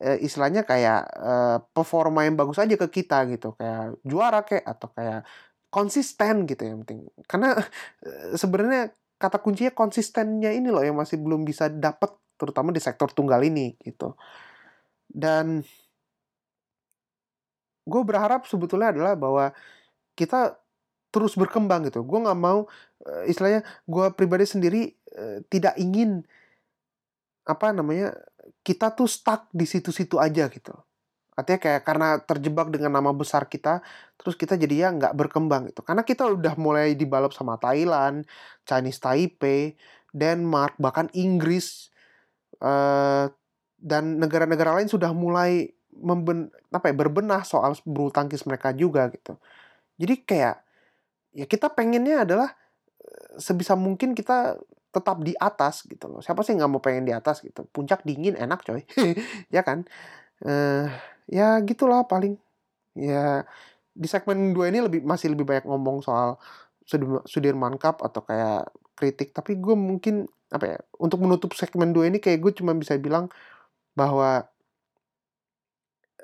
eh, 0.00 0.18
istilahnya 0.24 0.64
kayak 0.64 1.00
eh, 1.18 1.58
performa 1.74 2.24
yang 2.28 2.36
bagus 2.38 2.60
aja 2.60 2.74
ke 2.76 2.88
kita 2.88 3.26
gitu. 3.32 3.56
Kayak 3.58 3.98
juara 4.04 4.40
kayak 4.44 4.64
atau 4.64 4.88
kayak 4.94 5.20
konsisten 5.70 6.44
gitu 6.48 6.62
yang 6.66 6.78
penting. 6.84 7.08
Karena 7.28 7.56
eh, 8.04 8.36
sebenarnya 8.36 8.92
kata 9.20 9.38
kuncinya 9.44 9.72
konsistennya 9.76 10.50
ini 10.56 10.72
loh 10.72 10.80
yang 10.80 10.96
masih 10.96 11.20
belum 11.20 11.44
bisa 11.44 11.68
dapat 11.68 12.16
terutama 12.40 12.72
di 12.72 12.80
sektor 12.80 13.12
tunggal 13.12 13.44
ini 13.44 13.76
gitu. 13.84 14.16
Dan 15.10 15.60
gue 17.84 18.02
berharap 18.04 18.44
sebetulnya 18.44 18.92
adalah 18.92 19.14
bahwa 19.16 19.44
kita 20.18 20.58
terus 21.10 21.34
berkembang 21.34 21.86
gitu. 21.90 22.06
Gue 22.06 22.18
nggak 22.22 22.38
mau 22.38 22.66
eh, 23.04 23.30
istilahnya 23.30 23.66
gue 23.86 24.06
pribadi 24.14 24.46
sendiri 24.46 24.82
eh, 25.14 25.38
tidak 25.50 25.74
ingin 25.76 26.22
apa 27.44 27.74
namanya 27.74 28.14
kita 28.62 28.94
tuh 28.94 29.10
stuck 29.10 29.50
di 29.50 29.66
situ-situ 29.66 30.16
aja 30.20 30.46
gitu. 30.48 30.74
Artinya 31.34 31.60
kayak 31.62 31.82
karena 31.88 32.08
terjebak 32.20 32.68
dengan 32.68 33.00
nama 33.00 33.10
besar 33.16 33.48
kita 33.48 33.80
terus 34.20 34.36
kita 34.36 34.54
jadi 34.60 34.86
ya 34.86 34.88
nggak 34.94 35.14
berkembang 35.16 35.72
gitu. 35.72 35.82
Karena 35.82 36.06
kita 36.06 36.28
udah 36.30 36.54
mulai 36.60 36.94
dibalap 36.94 37.34
sama 37.34 37.58
Thailand 37.58 38.28
Chinese 38.68 39.00
Taipei 39.02 39.74
Denmark 40.14 40.78
bahkan 40.78 41.10
Inggris 41.16 41.90
eh, 42.62 43.26
dan 43.80 44.04
negara-negara 44.20 44.76
lain 44.78 44.90
sudah 44.92 45.10
mulai 45.16 45.72
memben 45.94 46.48
apa 46.70 46.90
ya 46.90 46.94
berbenah 46.96 47.42
soal 47.42 47.74
bulu 47.82 48.10
tangkis 48.14 48.46
mereka 48.46 48.70
juga 48.74 49.10
gitu 49.10 49.36
jadi 50.00 50.14
kayak 50.24 50.56
ya 51.34 51.46
kita 51.46 51.70
pengennya 51.72 52.26
adalah 52.26 52.48
eh, 53.02 53.38
sebisa 53.38 53.74
mungkin 53.78 54.14
kita 54.16 54.58
tetap 54.90 55.22
di 55.22 55.34
atas 55.38 55.86
gitu 55.86 56.10
loh. 56.10 56.18
Siapa 56.18 56.42
sih 56.42 56.58
nggak 56.58 56.70
mau 56.70 56.82
pengen 56.82 57.06
di 57.06 57.14
atas 57.14 57.46
gitu? 57.46 57.62
Puncak 57.70 58.02
dingin 58.02 58.34
enak 58.34 58.66
coy, 58.66 58.82
ya 59.54 59.62
kan? 59.62 59.86
eh 60.46 60.86
ya 61.30 61.60
gitulah 61.66 62.04
paling. 62.08 62.36
Ya 62.98 63.46
di 63.94 64.08
segmen 64.10 64.52
dua 64.56 64.70
ini 64.72 64.80
lebih 64.84 65.02
masih 65.06 65.34
lebih 65.34 65.46
banyak 65.48 65.66
ngomong 65.68 66.02
soal 66.06 66.38
Sudir- 66.86 67.24
Sudirman 67.28 67.76
Cup 67.82 68.02
atau 68.02 68.22
kayak 68.26 68.70
kritik. 68.98 69.32
Tapi 69.36 69.58
gue 69.60 69.74
mungkin 69.78 70.26
apa 70.50 70.66
ya 70.66 70.78
untuk 70.98 71.22
menutup 71.22 71.54
segmen 71.54 71.94
dua 71.94 72.10
ini 72.10 72.18
kayak 72.22 72.42
gue 72.42 72.52
cuma 72.58 72.74
bisa 72.74 72.98
bilang 72.98 73.30
bahwa 73.94 74.49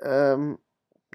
em, 0.03 0.57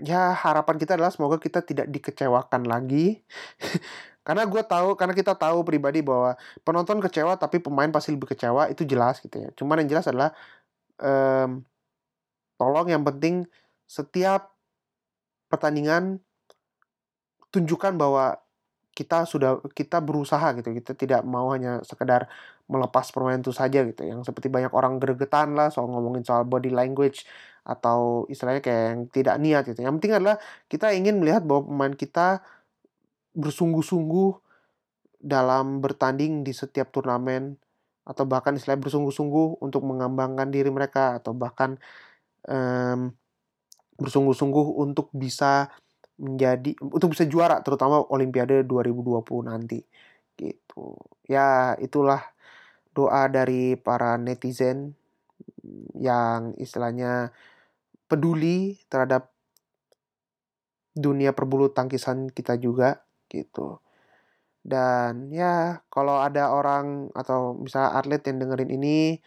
ya 0.01 0.33
harapan 0.35 0.77
kita 0.81 0.97
adalah 0.97 1.12
semoga 1.12 1.37
kita 1.38 1.61
tidak 1.62 1.87
dikecewakan 1.90 2.66
lagi. 2.66 3.21
Karena 4.27 4.47
gue 4.47 4.62
tahu 4.62 4.95
karena 4.95 5.18
kita 5.18 5.35
tahu 5.35 5.66
pribadi 5.66 5.99
bahwa 5.99 6.38
penonton 6.62 7.03
kecewa 7.03 7.35
tapi 7.35 7.59
pemain 7.59 7.90
pasti 7.90 8.14
lebih 8.14 8.31
kecewa 8.31 8.71
itu 8.71 8.87
jelas 8.87 9.18
gitu 9.18 9.35
ya. 9.35 9.51
Cuman 9.59 9.83
yang 9.83 9.99
jelas 9.99 10.07
adalah 10.07 10.31
em, 11.03 11.66
tolong 12.55 12.87
yang 12.87 13.03
penting 13.03 13.51
setiap 13.90 14.55
pertandingan 15.51 16.23
tunjukkan 17.51 17.99
bahwa 17.99 18.38
kita 18.95 19.27
sudah 19.27 19.59
kita 19.75 19.99
berusaha 19.99 20.55
gitu. 20.55 20.71
Kita 20.71 20.92
tidak 20.95 21.21
mau 21.27 21.51
hanya 21.51 21.83
sekedar 21.83 22.31
melepas 22.71 23.11
permainan 23.11 23.42
itu 23.42 23.51
saja 23.51 23.83
gitu. 23.83 24.07
Yang 24.07 24.31
seperti 24.31 24.49
banyak 24.53 24.71
orang 24.71 25.03
gregetan 25.03 25.59
lah 25.59 25.73
soal 25.75 25.90
ngomongin 25.90 26.23
soal 26.23 26.47
body 26.47 26.71
language 26.71 27.27
atau 27.62 28.27
istilahnya 28.27 28.62
kayak 28.62 28.83
yang 28.90 29.03
tidak 29.11 29.37
niat 29.38 29.62
gitu 29.70 29.81
yang 29.87 29.94
penting 29.98 30.18
adalah 30.18 30.37
kita 30.66 30.90
ingin 30.94 31.22
melihat 31.22 31.46
bahwa 31.46 31.70
pemain 31.70 31.94
kita 31.94 32.42
bersungguh-sungguh 33.38 34.31
dalam 35.22 35.79
bertanding 35.79 36.42
di 36.42 36.51
setiap 36.51 36.90
turnamen 36.90 37.55
atau 38.03 38.27
bahkan 38.27 38.59
istilahnya 38.59 38.83
bersungguh-sungguh 38.83 39.62
untuk 39.62 39.87
mengembangkan 39.87 40.51
diri 40.51 40.75
mereka 40.75 41.22
atau 41.22 41.31
bahkan 41.38 41.79
em, 42.51 43.14
bersungguh-sungguh 44.03 44.66
untuk 44.83 45.14
bisa 45.14 45.70
menjadi 46.18 46.75
untuk 46.83 47.14
bisa 47.14 47.25
juara 47.31 47.62
terutama 47.62 48.03
Olimpiade 48.11 48.66
2020 48.66 49.46
nanti 49.46 49.79
gitu. 50.35 50.98
Ya, 51.31 51.79
itulah 51.79 52.22
doa 52.92 53.31
dari 53.31 53.79
para 53.79 54.18
netizen 54.18 54.98
yang 55.96 56.53
istilahnya 56.59 57.31
peduli 58.12 58.77
terhadap 58.92 59.33
dunia 60.92 61.33
perbulu 61.33 61.72
tangkisan 61.72 62.29
kita 62.29 62.61
juga 62.61 63.01
gitu. 63.33 63.81
Dan 64.61 65.33
ya, 65.33 65.81
kalau 65.88 66.20
ada 66.20 66.53
orang 66.53 67.09
atau 67.16 67.57
misalnya 67.57 67.96
atlet 67.96 68.20
yang 68.29 68.44
dengerin 68.44 68.70
ini 68.70 69.18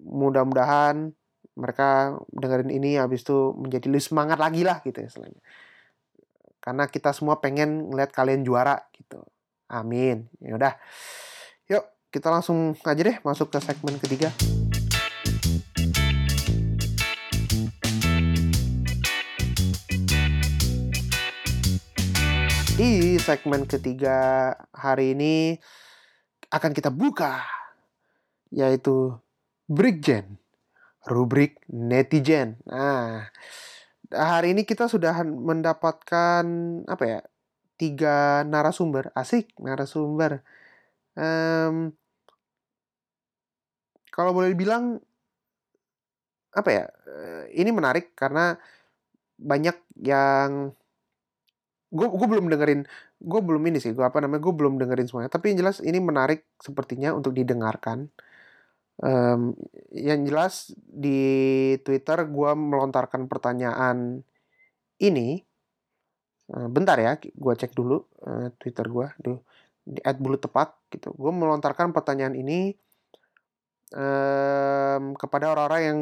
mudah-mudahan 0.00 1.12
mereka 1.58 2.16
dengerin 2.32 2.72
ini 2.72 2.96
habis 2.96 3.20
itu 3.20 3.52
menjadi 3.52 3.90
lebih 3.92 4.06
semangat 4.06 4.38
lagi 4.40 4.62
lah 4.64 4.80
gitu 4.86 5.02
istilahnya. 5.02 5.42
Karena 6.62 6.88
kita 6.88 7.12
semua 7.12 7.42
pengen 7.42 7.90
ngeliat 7.92 8.14
kalian 8.14 8.46
juara 8.46 8.80
gitu. 8.96 9.20
Amin. 9.68 10.30
Ya 10.40 10.56
udah. 10.56 10.74
Yuk, 11.68 11.84
kita 12.08 12.32
langsung 12.32 12.78
aja 12.80 13.02
deh 13.02 13.18
masuk 13.26 13.52
ke 13.52 13.58
segmen 13.60 14.00
ketiga. 14.00 14.32
Di 22.80 23.20
segmen 23.20 23.68
ketiga 23.68 24.56
hari 24.72 25.12
ini 25.12 25.52
akan 26.48 26.72
kita 26.72 26.88
buka 26.88 27.44
yaitu 28.48 29.20
Brigjen, 29.68 30.40
rubrik 31.04 31.60
netizen. 31.68 32.56
Nah, 32.64 33.28
hari 34.08 34.56
ini 34.56 34.64
kita 34.64 34.88
sudah 34.88 35.12
mendapatkan 35.28 36.44
apa 36.88 37.04
ya? 37.04 37.20
Tiga 37.76 38.48
narasumber, 38.48 39.12
asik 39.12 39.52
narasumber. 39.60 40.40
Em, 41.20 41.92
kalau 44.08 44.32
boleh 44.32 44.56
dibilang 44.56 45.04
apa 46.56 46.70
ya? 46.72 46.84
eh, 46.88 47.60
Ini 47.60 47.76
menarik 47.76 48.16
karena 48.16 48.56
banyak 49.36 49.76
yang 50.00 50.79
gue 51.90 52.06
gue 52.06 52.28
belum 52.30 52.46
dengerin 52.46 52.86
gue 53.18 53.40
belum 53.42 53.62
ini 53.66 53.82
sih 53.82 53.90
gue 53.90 54.06
apa 54.06 54.22
namanya 54.22 54.42
gue 54.46 54.54
belum 54.54 54.78
dengerin 54.78 55.06
semuanya. 55.10 55.30
Tapi 55.32 55.52
yang 55.54 55.66
jelas 55.66 55.76
ini 55.82 55.98
menarik 55.98 56.46
sepertinya 56.62 57.10
untuk 57.14 57.34
didengarkan. 57.34 58.08
Em, 59.00 59.56
yang 59.96 60.20
jelas 60.28 60.70
di 60.76 61.20
Twitter 61.82 62.28
gue 62.28 62.50
melontarkan 62.54 63.26
pertanyaan 63.26 64.22
ini. 65.02 65.42
Eh, 66.50 66.68
bentar 66.70 66.98
ya 66.98 67.14
gue 67.18 67.54
cek 67.54 67.72
dulu 67.78 68.02
eh, 68.26 68.50
Twitter 68.58 68.86
gue 68.90 69.06
di 69.22 70.00
@bulu 70.18 70.36
tepat 70.38 70.76
gitu. 70.94 71.10
Gue 71.14 71.32
melontarkan 71.34 71.90
pertanyaan 71.96 72.34
ini 72.38 72.74
em, 73.94 75.04
kepada 75.18 75.52
orang-orang 75.54 75.82
yang 75.82 76.00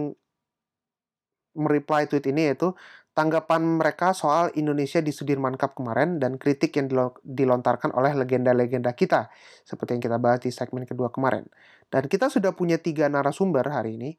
mereply 1.59 2.07
tweet 2.07 2.27
ini 2.31 2.53
yaitu 2.53 2.71
tanggapan 3.19 3.83
mereka 3.83 4.15
soal 4.15 4.55
Indonesia 4.55 5.03
di 5.03 5.11
Sudirman 5.11 5.59
Cup 5.59 5.75
kemarin 5.75 6.23
dan 6.23 6.39
kritik 6.39 6.79
yang 6.79 6.87
dilo- 6.87 7.19
dilontarkan 7.27 7.91
oleh 7.99 8.15
legenda-legenda 8.15 8.95
kita 8.95 9.27
seperti 9.67 9.99
yang 9.99 10.03
kita 10.07 10.19
bahas 10.23 10.39
di 10.47 10.55
segmen 10.55 10.87
kedua 10.87 11.11
kemarin. 11.11 11.43
Dan 11.91 12.07
kita 12.07 12.31
sudah 12.31 12.55
punya 12.55 12.79
tiga 12.79 13.11
narasumber 13.11 13.67
hari 13.67 13.99
ini. 13.99 14.11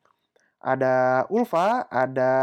Ada 0.60 1.24
Ulfa, 1.32 1.88
ada 1.88 2.34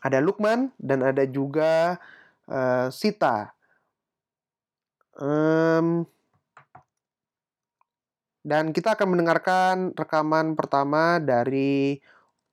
ada 0.00 0.18
Lukman 0.24 0.72
dan 0.80 1.04
ada 1.04 1.28
juga 1.28 2.00
eh, 2.48 2.88
Sita. 2.88 3.52
Em, 5.20 6.08
dan 8.40 8.72
kita 8.72 8.96
akan 8.96 9.12
mendengarkan 9.12 9.92
rekaman 9.92 10.56
pertama 10.56 11.20
dari 11.20 12.00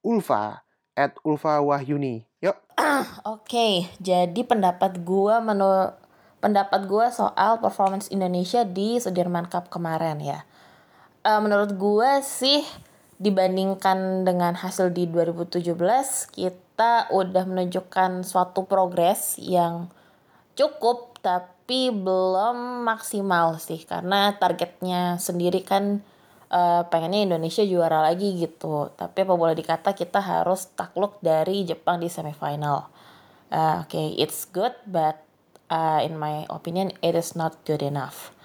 Ulfa 0.04 0.67
at 0.98 1.14
Ulfa 1.22 1.62
Wahyuni. 1.62 2.26
Yuk. 2.42 2.58
Oke, 3.38 3.86
jadi 4.02 4.42
pendapat 4.42 5.06
gua 5.06 5.38
menurut 5.40 5.94
pendapat 6.42 6.90
gua 6.90 7.14
soal 7.14 7.62
performance 7.62 8.10
Indonesia 8.10 8.66
di 8.66 8.98
Sudirman 8.98 9.46
Cup 9.46 9.70
kemarin 9.70 10.18
ya. 10.18 10.42
Eh, 11.22 11.40
menurut 11.40 11.78
gua 11.78 12.26
sih 12.26 12.66
dibandingkan 13.18 14.26
dengan 14.26 14.54
hasil 14.54 14.94
di 14.94 15.10
2017 15.10 15.74
kita 16.38 17.10
udah 17.10 17.44
menunjukkan 17.50 18.22
suatu 18.22 18.70
progres 18.70 19.42
yang 19.42 19.90
cukup 20.54 21.18
tapi 21.26 21.90
belum 21.90 22.86
maksimal 22.86 23.58
sih 23.58 23.82
karena 23.90 24.38
targetnya 24.38 25.18
sendiri 25.18 25.66
kan 25.66 26.06
eh, 26.52 26.84
pengennya 26.88 27.24
Indonesia 27.34 27.64
juara 27.64 28.04
lagi 28.04 28.36
gitu. 28.40 28.92
Tapi 28.96 29.18
apa 29.24 29.34
boleh 29.36 29.56
dikata 29.56 29.92
kita 29.96 30.20
harus 30.24 30.72
takluk 30.74 31.20
dari 31.24 31.68
Jepang 31.68 32.00
di 32.00 32.08
semifinal. 32.12 32.90
Eh, 33.48 33.76
oke 33.84 34.02
it's 34.20 34.48
good 34.52 34.76
but 34.84 35.24
uh, 35.72 36.04
in 36.04 36.20
my 36.20 36.44
opinion 36.52 36.92
it 37.00 37.16
is 37.16 37.36
not 37.36 37.56
good 37.64 37.84
enough. 37.84 38.36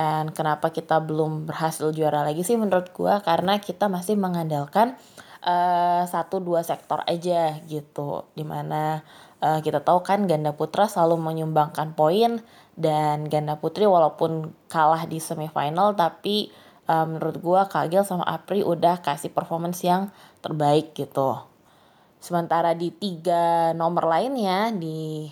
Dan 0.00 0.32
kenapa 0.32 0.72
kita 0.72 0.96
belum 1.04 1.44
berhasil 1.44 1.92
juara 1.92 2.24
lagi 2.24 2.40
sih 2.40 2.56
menurut 2.56 2.88
gua? 2.96 3.20
Karena 3.20 3.60
kita 3.60 3.84
masih 3.92 4.16
mengandalkan 4.16 4.96
eh, 5.44 6.02
satu 6.08 6.40
dua 6.40 6.64
sektor 6.64 7.04
aja 7.04 7.60
gitu. 7.68 8.24
Di 8.32 8.40
mana 8.40 9.04
eh, 9.44 9.60
kita 9.60 9.84
tahu 9.84 10.00
kan 10.00 10.24
ganda 10.24 10.56
putra 10.56 10.88
selalu 10.88 11.20
menyumbangkan 11.20 11.92
poin 11.92 12.40
dan 12.80 13.28
ganda 13.28 13.60
putri 13.60 13.84
walaupun 13.84 14.56
kalah 14.72 15.04
di 15.04 15.20
semifinal 15.20 15.92
tapi 15.92 16.48
eh, 16.90 17.06
menurut 17.06 17.38
gua 17.38 17.70
Kagel 17.70 18.02
sama 18.02 18.26
Apri 18.26 18.66
udah 18.66 18.98
kasih 18.98 19.30
performance 19.30 19.86
yang 19.86 20.10
terbaik 20.42 20.90
gitu 20.98 21.38
sementara 22.20 22.76
di 22.76 22.92
tiga 22.92 23.72
nomor 23.72 24.04
lainnya 24.04 24.68
di 24.76 25.30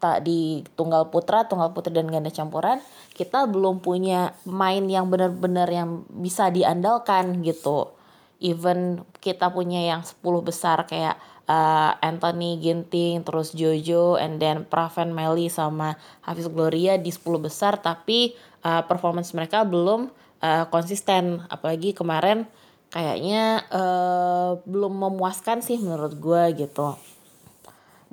ta- 0.00 0.20
di 0.20 0.64
tunggal 0.76 1.12
putra, 1.12 1.44
tunggal 1.44 1.76
putri 1.76 1.92
dan 1.92 2.08
ganda 2.08 2.32
campuran 2.32 2.80
kita 3.12 3.46
belum 3.46 3.80
punya 3.84 4.34
main 4.44 4.84
yang 4.90 5.06
benar-benar 5.08 5.70
yang 5.70 6.02
bisa 6.10 6.50
diandalkan 6.50 7.40
gitu. 7.46 7.94
Even 8.42 9.06
kita 9.22 9.48
punya 9.48 9.80
yang 9.80 10.02
10 10.02 10.20
besar 10.42 10.84
kayak 10.84 11.16
uh, 11.46 11.94
Anthony 12.02 12.58
Ginting, 12.58 13.22
terus 13.22 13.54
Jojo, 13.54 14.18
and 14.18 14.42
then 14.42 14.66
Praven 14.66 15.14
Meli 15.14 15.48
sama 15.48 15.96
Hafiz 16.26 16.50
Gloria 16.50 16.98
di 16.98 17.14
10 17.14 17.22
besar 17.38 17.78
tapi 17.78 18.34
uh, 18.66 18.82
performance 18.84 19.32
mereka 19.32 19.62
belum 19.62 20.10
uh, 20.44 20.68
konsisten 20.68 21.40
apalagi 21.48 21.96
kemarin 21.96 22.44
kayaknya 22.92 23.64
uh, 23.72 24.60
belum 24.68 25.00
memuaskan 25.00 25.64
sih 25.64 25.80
menurut 25.80 26.20
gue 26.20 26.42
gitu. 26.60 26.94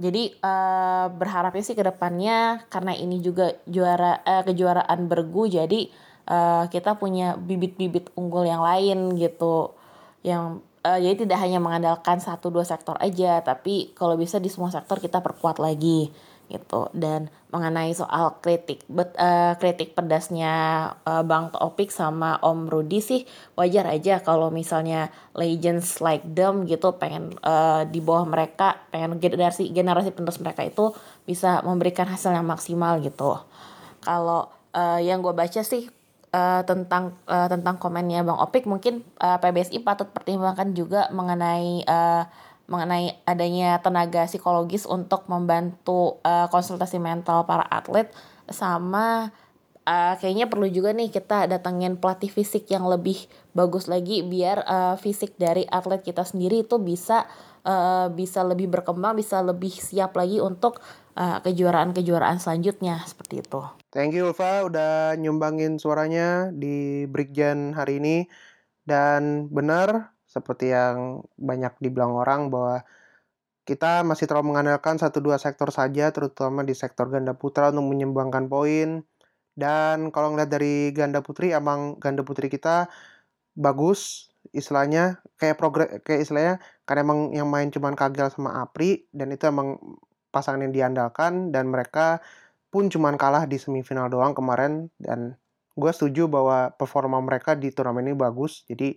Jadi 0.01 0.33
eh, 0.33 1.05
berharapnya 1.13 1.61
sih 1.61 1.77
ke 1.77 1.85
depannya 1.85 2.65
karena 2.73 2.97
ini 2.97 3.21
juga 3.21 3.53
juara 3.69 4.25
eh, 4.25 4.41
kejuaraan 4.49 5.05
bergu 5.05 5.45
jadi 5.45 5.79
eh, 6.25 6.63
kita 6.73 6.97
punya 6.97 7.37
bibit-bibit 7.37 8.09
unggul 8.17 8.41
yang 8.49 8.65
lain 8.65 9.13
gitu. 9.21 9.77
Yang 10.25 10.65
eh, 10.81 10.99
jadi 11.05 11.15
tidak 11.27 11.37
hanya 11.45 11.61
mengandalkan 11.61 12.17
satu 12.17 12.49
dua 12.49 12.65
sektor 12.65 12.97
aja 12.97 13.45
tapi 13.45 13.93
kalau 13.93 14.17
bisa 14.17 14.41
di 14.41 14.49
semua 14.49 14.73
sektor 14.73 14.97
kita 14.97 15.21
perkuat 15.21 15.61
lagi 15.61 16.09
gitu. 16.51 16.91
Dan 16.91 17.31
mengenai 17.51 17.91
soal 17.91 18.39
kritik 18.39 18.83
bet, 18.87 19.11
eh, 19.19 19.53
kritik 19.59 19.91
pedasnya 19.91 20.53
eh, 21.03 21.23
Bang 21.27 21.51
Topik 21.51 21.91
sama 21.91 22.39
Om 22.39 22.71
Rudi 22.71 23.03
sih 23.03 23.21
wajar 23.59 23.91
aja 23.91 24.23
kalau 24.23 24.47
misalnya 24.51 25.11
legends 25.35 25.99
like 25.99 26.23
them 26.23 26.63
gitu 26.63 26.95
pengen 26.95 27.35
eh, 27.43 27.83
di 27.91 27.99
bawah 27.99 28.23
mereka 28.23 28.79
pengen 28.91 29.19
generasi 29.19 29.71
generasi 29.75 30.15
penerus 30.15 30.39
mereka 30.39 30.63
itu 30.63 30.95
bisa 31.27 31.59
memberikan 31.67 32.07
hasil 32.07 32.31
yang 32.31 32.47
maksimal 32.47 33.03
gitu. 33.03 33.35
Kalau 33.99 34.47
eh, 34.71 35.03
yang 35.03 35.19
gue 35.19 35.35
baca 35.35 35.61
sih 35.61 35.91
eh, 36.31 36.61
tentang 36.63 37.19
eh, 37.27 37.47
tentang 37.51 37.75
komennya 37.77 38.23
Bang 38.23 38.39
Opik 38.39 38.63
mungkin 38.63 39.03
eh, 39.19 39.37
PBSI 39.43 39.83
patut 39.83 40.07
pertimbangkan 40.07 40.71
juga 40.71 41.11
mengenai 41.11 41.83
eh, 41.83 42.23
mengenai 42.71 43.19
adanya 43.27 43.83
tenaga 43.83 44.23
psikologis 44.31 44.87
untuk 44.87 45.27
membantu 45.27 46.23
eh, 46.23 46.47
konsultasi 46.47 47.03
mental 47.03 47.43
para 47.43 47.67
atlet 47.67 48.07
sama 48.47 49.35
eh, 49.83 50.15
kayaknya 50.15 50.47
perlu 50.47 50.71
juga 50.71 50.95
nih 50.95 51.11
kita 51.11 51.51
datangin 51.51 51.99
pelatih 51.99 52.31
fisik 52.31 52.71
yang 52.71 52.87
lebih 52.87 53.27
bagus 53.51 53.91
lagi 53.91 54.23
biar 54.23 54.63
eh, 54.63 54.95
fisik 54.95 55.35
dari 55.35 55.67
atlet 55.67 55.99
kita 55.99 56.23
sendiri 56.23 56.63
itu 56.63 56.79
bisa 56.79 57.27
eh, 57.67 58.07
bisa 58.07 58.47
lebih 58.47 58.71
berkembang 58.71 59.19
bisa 59.19 59.43
lebih 59.43 59.75
siap 59.75 60.15
lagi 60.15 60.39
untuk 60.39 60.79
eh, 61.19 61.43
kejuaraan-kejuaraan 61.43 62.39
selanjutnya 62.39 63.03
seperti 63.03 63.43
itu. 63.43 63.61
Thank 63.91 64.15
you 64.15 64.31
Ulfa 64.31 64.63
udah 64.63 65.19
nyumbangin 65.19 65.75
suaranya 65.75 66.47
di 66.55 67.03
Brigjen 67.11 67.75
hari 67.75 67.99
ini. 67.99 68.17
Dan 68.81 69.51
benar 69.53 70.10
seperti 70.31 70.71
yang 70.71 71.27
banyak 71.35 71.75
dibilang 71.83 72.15
orang 72.15 72.47
bahwa 72.47 72.87
kita 73.67 74.01
masih 74.07 74.25
terlalu 74.25 74.55
mengandalkan 74.55 74.97
satu 74.97 75.19
dua 75.19 75.37
sektor 75.37 75.69
saja 75.69 76.09
terutama 76.15 76.63
di 76.63 76.73
sektor 76.73 77.11
ganda 77.11 77.35
putra 77.35 77.69
untuk 77.69 77.91
menyumbangkan 77.91 78.47
poin. 78.47 79.03
Dan 79.51 80.09
kalau 80.15 80.31
ngeliat 80.33 80.49
dari 80.49 80.95
ganda 80.95 81.19
putri 81.19 81.51
emang 81.51 81.99
ganda 81.99 82.23
putri 82.23 82.47
kita 82.47 82.87
bagus 83.53 84.31
istilahnya 84.55 85.21
kayak 85.37 85.59
progres 85.59 85.89
kayak 86.07 86.25
istilahnya 86.25 86.55
karena 86.87 87.01
emang 87.05 87.19
yang 87.35 87.47
main 87.51 87.69
cuman 87.69 87.93
Kagel 87.93 88.31
sama 88.33 88.63
Apri 88.63 89.05
dan 89.13 89.29
itu 89.29 89.45
emang 89.45 89.77
pasangan 90.33 90.63
yang 90.65 90.73
diandalkan 90.73 91.51
dan 91.53 91.69
mereka 91.69 92.23
pun 92.71 92.87
cuman 92.87 93.19
kalah 93.19 93.45
di 93.45 93.59
semifinal 93.59 94.07
doang 94.07 94.31
kemarin 94.31 94.87
dan 94.97 95.35
gue 95.75 95.91
setuju 95.91 96.31
bahwa 96.31 96.71
performa 96.75 97.19
mereka 97.19 97.53
di 97.53 97.69
turnamen 97.71 98.11
ini 98.11 98.15
bagus 98.15 98.63
jadi 98.65 98.95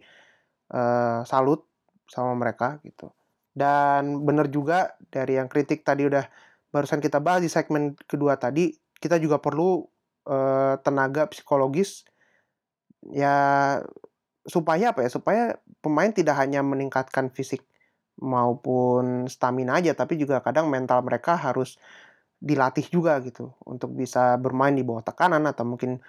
eh, 0.74 1.20
salut 1.24 1.62
sama 2.10 2.34
mereka 2.34 2.82
gitu. 2.82 3.14
Dan 3.54 4.26
bener 4.26 4.50
juga 4.50 4.98
dari 5.14 5.38
yang 5.38 5.46
kritik 5.46 5.86
tadi 5.86 6.10
udah 6.10 6.26
barusan 6.74 6.98
kita 6.98 7.22
bahas 7.22 7.46
di 7.46 7.50
segmen 7.50 7.94
kedua 8.10 8.34
tadi 8.34 8.74
kita 8.98 9.22
juga 9.22 9.38
perlu 9.38 9.86
eh, 10.26 10.74
tenaga 10.82 11.30
psikologis 11.30 12.02
ya 13.14 13.78
supaya 14.44 14.92
apa 14.92 15.06
ya 15.06 15.10
supaya 15.12 15.42
pemain 15.80 16.10
tidak 16.10 16.36
hanya 16.40 16.60
meningkatkan 16.66 17.30
fisik 17.32 17.64
maupun 18.20 19.26
stamina 19.30 19.80
aja 19.80 19.94
tapi 19.96 20.18
juga 20.20 20.40
kadang 20.44 20.70
mental 20.70 21.02
mereka 21.06 21.38
harus 21.38 21.78
dilatih 22.44 22.86
juga 22.92 23.18
gitu. 23.24 23.56
Untuk 23.64 23.96
bisa 23.96 24.36
bermain 24.36 24.76
di 24.76 24.84
bawah 24.84 25.00
tekanan 25.06 25.48
atau 25.48 25.64
mungkin 25.64 26.02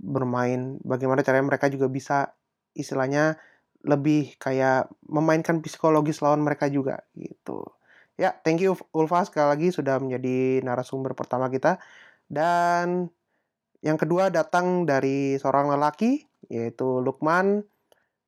bermain 0.00 0.80
bagaimana 0.82 1.20
caranya 1.22 1.46
mereka 1.52 1.68
juga 1.68 1.86
bisa 1.92 2.32
istilahnya 2.74 3.36
lebih 3.82 4.38
kayak 4.38 4.90
memainkan 5.10 5.58
psikologis 5.62 6.22
lawan 6.22 6.42
mereka 6.46 6.70
juga 6.70 7.02
gitu. 7.18 7.66
Ya, 8.20 8.36
thank 8.46 8.62
you 8.62 8.78
Ulfa 8.94 9.26
sekali 9.26 9.48
lagi 9.50 9.68
sudah 9.74 9.98
menjadi 9.98 10.62
narasumber 10.62 11.16
pertama 11.18 11.50
kita. 11.50 11.82
Dan 12.30 13.10
yang 13.82 13.98
kedua 13.98 14.30
datang 14.30 14.86
dari 14.86 15.34
seorang 15.42 15.72
lelaki 15.74 16.22
yaitu 16.46 17.02
Lukman. 17.02 17.66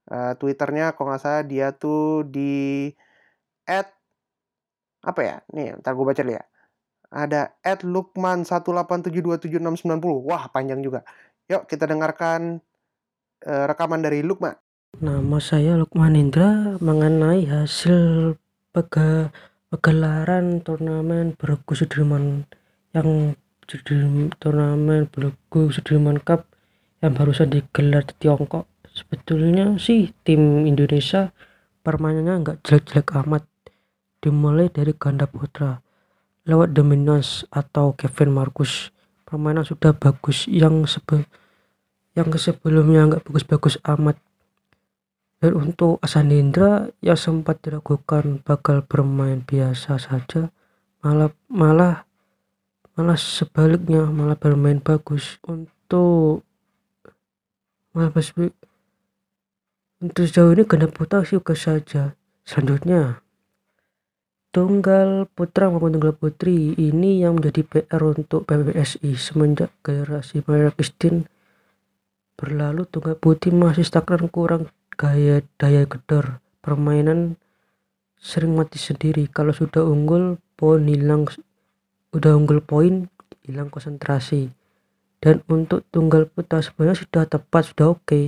Uh, 0.05 0.37
Twitternya 0.37 0.93
kalau 0.93 1.17
nggak 1.17 1.23
salah 1.23 1.45
dia 1.49 1.73
tuh 1.73 2.29
di 2.29 2.93
at 3.65 3.89
apa 5.05 5.21
ya? 5.25 5.37
Nih, 5.55 5.79
ntar 5.81 5.97
gue 5.97 6.05
baca 6.05 6.21
dulu 6.21 6.35
ya. 6.37 6.45
Ada 7.15 7.55
at 7.63 7.81
Lukman 7.87 8.43
187276990. 8.45 10.29
Wah, 10.29 10.51
panjang 10.51 10.81
juga. 10.85 11.07
Yuk 11.49 11.65
kita 11.71 11.87
dengarkan 11.89 12.61
uh, 13.47 13.65
rekaman 13.71 14.01
dari 14.05 14.21
Lukman. 14.25 14.57
Nama 15.03 15.43
saya 15.43 15.75
Lukman 15.75 16.15
Indra 16.15 16.79
mengenai 16.79 17.51
hasil 17.51 18.39
pega, 18.71 19.35
pegelaran 19.67 20.63
turnamen 20.63 21.35
bergu 21.35 21.75
Sudirman 21.75 22.47
yang 22.95 23.35
turnamen 24.39 25.11
bergu 25.11 25.75
Sudirman 25.75 26.23
Cup 26.23 26.47
yang 27.03 27.11
barusan 27.11 27.51
digelar 27.51 28.07
di 28.07 28.15
Tiongkok. 28.23 28.71
Sebetulnya 28.87 29.75
sih 29.83 30.15
tim 30.23 30.63
Indonesia 30.63 31.35
permainannya 31.83 32.47
nggak 32.47 32.59
jelek-jelek 32.63 33.19
amat 33.27 33.43
dimulai 34.23 34.71
dari 34.71 34.95
ganda 34.95 35.27
putra 35.27 35.83
lewat 36.47 36.71
Dominos 36.71 37.43
atau 37.51 37.99
Kevin 37.99 38.31
Marcus. 38.31 38.95
Permainan 39.27 39.67
sudah 39.67 39.91
bagus 39.91 40.47
yang 40.47 40.87
sebe 40.87 41.27
yang 42.15 42.31
sebelumnya 42.39 43.11
nggak 43.11 43.27
bagus-bagus 43.27 43.83
amat 43.83 44.15
dan 45.45 45.53
untuk 45.61 46.01
Asanindra 46.01 46.89
yang 47.05 47.21
sempat 47.21 47.61
diragukan 47.61 48.41
bakal 48.41 48.81
bermain 48.81 49.45
biasa 49.45 50.01
saja 50.01 50.49
malah 51.05 51.37
malah 51.53 52.09
malah 52.97 53.21
sebaliknya 53.21 54.09
malah 54.09 54.41
bermain 54.41 54.81
bagus 54.81 55.37
untuk 55.45 56.49
malah 57.93 58.09
untuk 60.01 60.25
sejauh 60.25 60.57
ini 60.57 60.65
ganda 60.65 60.89
putra 60.89 61.21
suka 61.29 61.53
saja. 61.53 62.17
Selanjutnya, 62.49 63.21
tunggal 64.49 65.29
putra 65.29 65.69
maupun 65.69 65.93
tunggal 65.93 66.17
putri 66.17 66.73
ini 66.73 67.21
yang 67.21 67.37
menjadi 67.37 67.69
PR 67.69 68.01
untuk 68.01 68.49
PBSI 68.49 69.13
semenjak 69.13 69.77
generasi 69.85 70.41
Maria 70.49 70.73
Christine 70.73 71.29
berlalu 72.35 72.89
tunggal 72.89 73.17
putih 73.21 73.53
masih 73.55 73.87
stagnan 73.87 74.27
kurang 74.33 74.73
gaya 74.97 75.43
daya 75.61 75.85
gedor. 75.85 76.41
Permainan 76.65 77.37
sering 78.17 78.57
mati 78.57 78.81
sendiri. 78.81 79.29
Kalau 79.29 79.53
sudah 79.53 79.85
unggul 79.85 80.41
poin 80.57 80.87
hilang 80.87 81.29
udah 82.15 82.33
unggul 82.39 82.65
poin 82.65 83.11
hilang 83.45 83.69
konsentrasi. 83.69 84.55
Dan 85.21 85.45
untuk 85.51 85.85
tunggal 85.93 86.31
putra 86.31 86.65
sebenarnya 86.65 87.05
sudah 87.05 87.23
tepat 87.29 87.75
sudah 87.75 87.93
oke. 87.93 88.07
Okay 88.07 88.27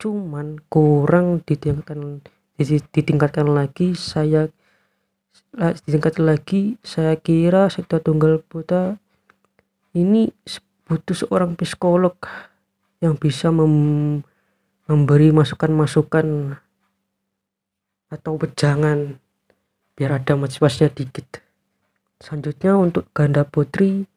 cuman 0.00 0.56
kurang 0.72 1.44
ditingkatkan 1.44 2.24
ditingkatkan 2.96 3.52
lagi 3.52 3.92
saya 3.92 4.48
ditingkatkan 5.84 6.24
lagi 6.24 6.80
saya 6.80 7.20
kira 7.20 7.68
sektor 7.68 8.00
tunggal 8.00 8.40
putra 8.40 8.96
ini 9.92 10.32
butuh 10.88 11.12
seorang 11.12 11.52
psikolog 11.60 12.16
yang 13.04 13.20
bisa 13.20 13.52
mem 13.52 14.24
memberi 14.90 15.30
masukan-masukan 15.30 16.58
atau 18.10 18.32
pejangan 18.34 19.22
biar 19.94 20.18
ada 20.18 20.34
motivasinya 20.34 20.90
dikit. 20.90 21.38
Selanjutnya 22.18 22.74
untuk 22.74 23.06
ganda 23.14 23.46
putri 23.46 24.10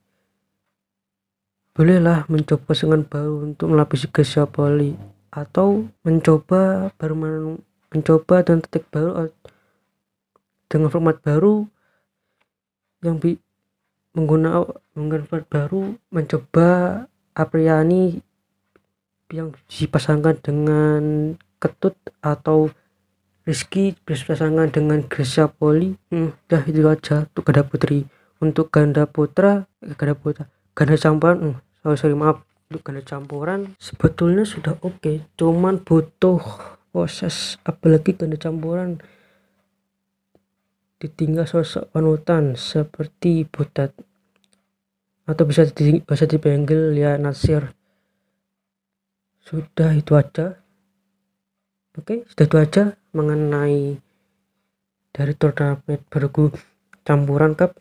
bolehlah 1.78 2.26
mencoba 2.26 2.74
dengan 2.74 3.06
baru 3.06 3.54
untuk 3.54 3.70
melapisi 3.70 4.10
Poli 4.50 4.98
atau 5.30 5.86
mencoba 6.02 6.90
baru 6.98 7.62
mencoba 7.94 8.36
dan 8.42 8.66
titik 8.66 8.90
baru 8.90 9.30
dengan 10.66 10.90
format 10.90 11.22
baru 11.22 11.70
yang 13.06 13.22
bi 13.22 13.38
menggunakan 14.18 15.22
format 15.30 15.46
baru 15.50 15.82
mencoba 16.10 16.70
Apriani 17.34 18.33
yang 19.34 19.58
dipasangkan 19.66 20.38
dengan 20.46 21.02
Ketut 21.58 21.98
atau 22.22 22.70
Rizky 23.44 23.98
berpasangan 24.08 24.72
dengan 24.72 25.04
Gracia 25.04 25.52
Poli. 25.52 25.98
Hmm, 26.14 26.32
dah 26.48 26.64
itu 26.64 26.86
aja 26.88 27.28
untuk 27.28 27.44
ganda 27.44 27.66
putri. 27.66 28.08
Untuk 28.40 28.72
ganda 28.72 29.04
putra 29.10 29.68
eh, 29.84 29.96
ganda 29.98 30.16
putra 30.16 30.48
ganda 30.74 30.98
campuran 30.98 31.38
hmm, 31.40 31.56
sorry, 31.82 31.98
sorry 31.98 32.16
maaf. 32.18 32.38
Untuk 32.70 32.82
ganda 32.90 33.02
campuran 33.06 33.60
sebetulnya 33.78 34.44
sudah 34.48 34.74
oke 34.82 34.98
okay. 34.98 35.18
cuman 35.38 35.78
butuh 35.86 36.42
proses 36.90 37.62
apalagi 37.62 38.18
ganda 38.18 38.38
campuran 38.40 38.98
ditinggal 40.98 41.46
sosok 41.46 41.92
panutan 41.92 42.56
seperti 42.58 43.46
Butat 43.46 43.94
atau 45.24 45.44
bisa 45.46 45.68
di, 45.70 46.00
bisa 46.02 46.26
dipanggil 46.26 46.96
ya 46.98 47.20
Nasir 47.20 47.76
sudah 49.44 49.92
itu 49.92 50.16
aja 50.16 50.56
oke 52.00 52.24
sudah 52.32 52.46
itu 52.48 52.58
aja 52.58 52.84
mengenai 53.12 54.00
dari 55.12 55.34
turnamen 55.36 56.00
bergu 56.08 56.50
campuran 57.04 57.54
cup 57.54 57.76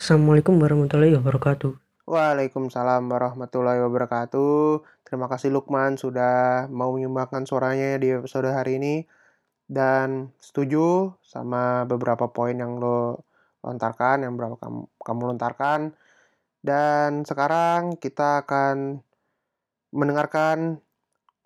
Assalamualaikum 0.00 0.56
warahmatullahi 0.60 1.16
wabarakatuh 1.16 1.90
Waalaikumsalam 2.10 3.06
warahmatullahi 3.06 3.78
wabarakatuh. 3.86 4.82
Terima 5.06 5.30
kasih 5.30 5.54
Lukman 5.54 5.94
sudah 5.94 6.66
mau 6.66 6.90
menyumbangkan 6.90 7.46
suaranya 7.46 8.02
di 8.02 8.10
episode 8.10 8.50
hari 8.50 8.82
ini. 8.82 9.06
Dan 9.70 10.34
setuju 10.42 11.14
sama 11.22 11.86
beberapa 11.86 12.26
poin 12.34 12.58
yang 12.58 12.82
lo 12.82 13.22
lontarkan, 13.62 14.26
yang 14.26 14.34
berapa 14.34 14.58
kamu, 14.58 14.90
kamu 14.98 15.22
lontarkan. 15.30 15.94
Dan 16.58 17.22
sekarang 17.22 17.94
kita 17.94 18.42
akan 18.42 19.06
mendengarkan 19.90 20.78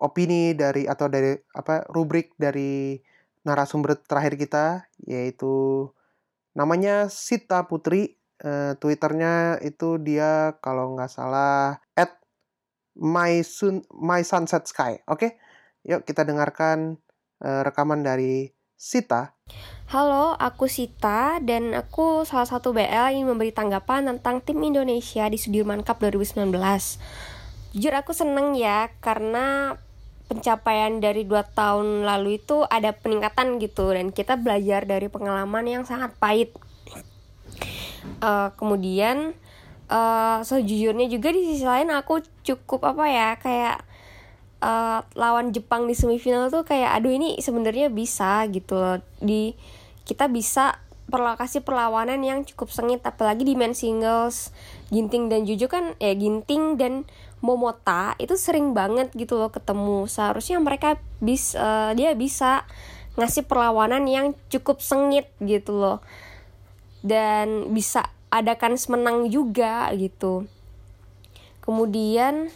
opini 0.01 0.53
dari 0.53 0.85
atau 0.85 1.09
dari 1.09 1.33
apa 1.57 1.87
rubrik 1.89 2.37
dari 2.37 2.99
narasumber 3.45 4.01
terakhir 4.05 4.35
kita 4.37 4.67
yaitu 5.05 5.89
namanya 6.57 7.09
Sita 7.09 7.65
Putri 7.69 8.17
uh, 8.45 8.77
Twitternya 8.79 9.61
itu 9.61 10.01
dia 10.01 10.57
kalau 10.65 10.97
nggak 10.97 11.13
salah 11.13 11.79
at 11.95 12.21
my 12.97 13.43
sun 13.43 13.83
my 13.91 14.23
sunset 14.23 14.65
sky. 14.71 15.03
Oke, 15.11 15.37
yuk 15.83 16.07
kita 16.07 16.23
dengarkan 16.23 16.99
uh, 17.43 17.61
rekaman 17.67 18.07
dari 18.07 18.55
Sita. 18.75 19.35
Halo, 19.93 20.35
aku 20.37 20.67
Sita 20.67 21.39
dan 21.45 21.77
aku 21.77 22.25
salah 22.25 22.49
satu 22.49 22.73
BL 22.73 23.21
yang 23.21 23.29
memberi 23.29 23.53
tanggapan 23.53 24.09
tentang 24.09 24.41
tim 24.41 24.59
Indonesia 24.65 25.29
di 25.29 25.37
Sudirman 25.37 25.85
Cup 25.85 26.01
2019. 26.01 26.49
Jujur 27.75 27.91
aku 27.91 28.15
seneng 28.15 28.55
ya 28.55 28.95
karena 29.03 29.75
pencapaian 30.31 31.03
dari 31.03 31.27
dua 31.27 31.43
tahun 31.43 32.07
lalu 32.07 32.39
itu 32.39 32.63
ada 32.71 32.95
peningkatan 32.95 33.59
gitu 33.59 33.91
dan 33.91 34.15
kita 34.15 34.39
belajar 34.39 34.87
dari 34.87 35.11
pengalaman 35.11 35.67
yang 35.67 35.83
sangat 35.83 36.15
pahit. 36.23 36.55
Uh, 38.23 38.55
kemudian 38.55 39.35
uh, 39.91 40.39
sejujurnya 40.47 41.11
juga 41.11 41.35
di 41.35 41.43
sisi 41.51 41.67
lain 41.67 41.91
aku 41.91 42.23
cukup 42.47 42.95
apa 42.95 43.05
ya 43.11 43.29
kayak 43.43 43.77
uh, 44.63 45.03
lawan 45.19 45.51
Jepang 45.51 45.91
di 45.91 45.99
semifinal 45.99 46.49
tuh 46.55 46.63
kayak 46.63 46.95
aduh 46.95 47.11
ini 47.11 47.37
sebenarnya 47.43 47.91
bisa 47.91 48.47
gitu 48.49 48.79
loh. 48.79 49.03
Di 49.19 49.53
kita 50.07 50.31
bisa 50.31 50.79
perlokasi 51.05 51.61
perlawanan 51.61 52.25
yang 52.25 52.49
cukup 52.49 52.73
sengit 52.73 53.05
apalagi 53.05 53.45
di 53.45 53.59
men 53.59 53.77
singles. 53.77 54.55
Ginting 54.89 55.29
dan 55.29 55.45
Juju 55.45 55.69
kan 55.69 55.93
ya 56.01 56.17
Ginting 56.17 56.81
dan 56.81 57.05
Momota 57.45 58.17
itu 58.17 58.41
sering 58.41 58.73
banget 58.73 59.13
gitu 59.13 59.37
loh 59.37 59.53
ketemu 59.53 60.09
seharusnya 60.09 60.57
mereka 60.65 60.97
bisa 61.21 61.61
uh, 61.61 61.93
dia 61.93 62.17
bisa 62.17 62.65
ngasih 63.21 63.45
perlawanan 63.45 64.09
yang 64.09 64.33
cukup 64.49 64.81
sengit 64.81 65.29
gitu 65.45 65.77
loh 65.77 65.99
dan 67.05 67.77
bisa 67.77 68.09
adakan 68.33 68.81
semenang 68.81 69.29
juga 69.29 69.93
gitu 69.93 70.49
Kemudian 71.65 72.53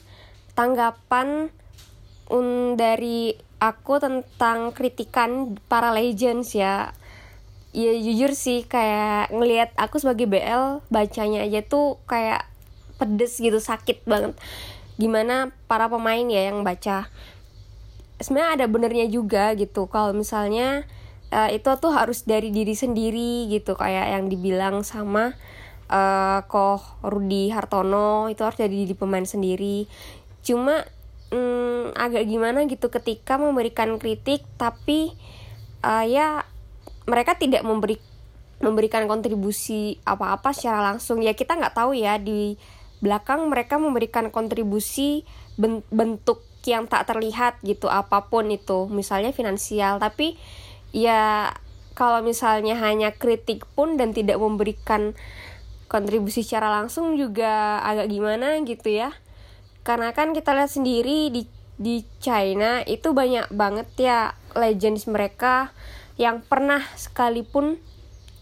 tanggapan 0.52 1.48
um, 2.28 2.76
dari 2.76 3.32
aku 3.56 3.96
tentang 3.96 4.76
kritikan 4.76 5.56
para 5.64 5.96
legends 5.96 6.52
ya. 6.52 6.92
Ya 7.72 7.92
jujur 7.96 8.36
sih 8.36 8.68
kayak 8.68 9.32
ngelihat 9.32 9.72
aku 9.80 9.96
sebagai 9.96 10.28
BL 10.28 10.84
bacanya 10.92 11.40
aja 11.40 11.64
tuh 11.64 11.96
kayak 12.04 12.44
pedes 13.00 13.40
gitu 13.40 13.56
sakit 13.56 14.04
banget. 14.04 14.36
Gimana 14.98 15.54
para 15.70 15.86
pemain 15.86 16.26
ya 16.26 16.50
yang 16.50 16.66
baca. 16.66 17.08
Sebenarnya 18.18 18.58
ada 18.58 18.66
benernya 18.66 19.06
juga 19.06 19.54
gitu. 19.54 19.86
Kalau 19.86 20.10
misalnya 20.10 20.84
uh, 21.30 21.48
itu 21.54 21.70
tuh 21.78 21.94
harus 21.94 22.26
dari 22.26 22.50
diri 22.50 22.74
sendiri 22.74 23.46
gitu. 23.48 23.78
Kayak 23.78 24.18
yang 24.18 24.24
dibilang 24.26 24.82
sama 24.82 25.38
uh, 25.88 26.44
Koh 26.50 26.82
Rudi 27.06 27.54
Hartono 27.54 28.28
itu 28.28 28.42
harus 28.44 28.58
dari 28.58 28.84
diri 28.84 28.94
pemain 28.98 29.24
sendiri. 29.24 29.86
Cuma 30.42 30.82
um, 31.32 31.94
agak 31.96 32.28
gimana 32.28 32.64
gitu 32.68 32.90
ketika 32.92 33.40
memberikan 33.40 33.96
kritik 33.96 34.44
tapi 34.60 35.12
uh, 35.82 36.04
ya 36.04 36.44
mereka 37.08 37.36
tidak 37.40 37.64
memberi 37.64 37.96
memberikan 38.58 39.06
kontribusi 39.06 40.02
apa-apa 40.02 40.50
secara 40.50 40.82
langsung. 40.82 41.22
Ya 41.22 41.32
kita 41.32 41.54
nggak 41.54 41.78
tahu 41.78 41.94
ya 41.94 42.18
di 42.18 42.58
belakang 42.98 43.46
mereka 43.46 43.78
memberikan 43.78 44.30
kontribusi 44.34 45.22
bentuk 45.90 46.42
yang 46.66 46.90
tak 46.90 47.08
terlihat 47.08 47.62
gitu 47.62 47.86
apa 47.88 48.26
pun 48.28 48.50
itu 48.50 48.90
misalnya 48.90 49.30
finansial. 49.30 50.02
Tapi 50.02 50.36
ya 50.90 51.54
kalau 51.98 52.22
misalnya 52.22 52.78
hanya 52.78 53.14
kritik 53.14 53.66
pun 53.74 53.98
dan 53.98 54.14
tidak 54.14 54.38
memberikan 54.38 55.18
kontribusi 55.88 56.44
secara 56.44 56.68
langsung 56.68 57.16
juga 57.16 57.80
agak 57.82 58.12
gimana 58.12 58.60
gitu 58.62 58.92
ya. 58.92 59.14
Karena 59.82 60.12
kan 60.12 60.36
kita 60.36 60.52
lihat 60.52 60.70
sendiri 60.70 61.32
di 61.32 61.42
di 61.78 62.02
China 62.18 62.82
itu 62.82 63.14
banyak 63.14 63.54
banget 63.54 63.88
ya 63.96 64.34
legends 64.58 65.06
mereka 65.06 65.70
yang 66.18 66.42
pernah 66.42 66.82
sekalipun 66.98 67.78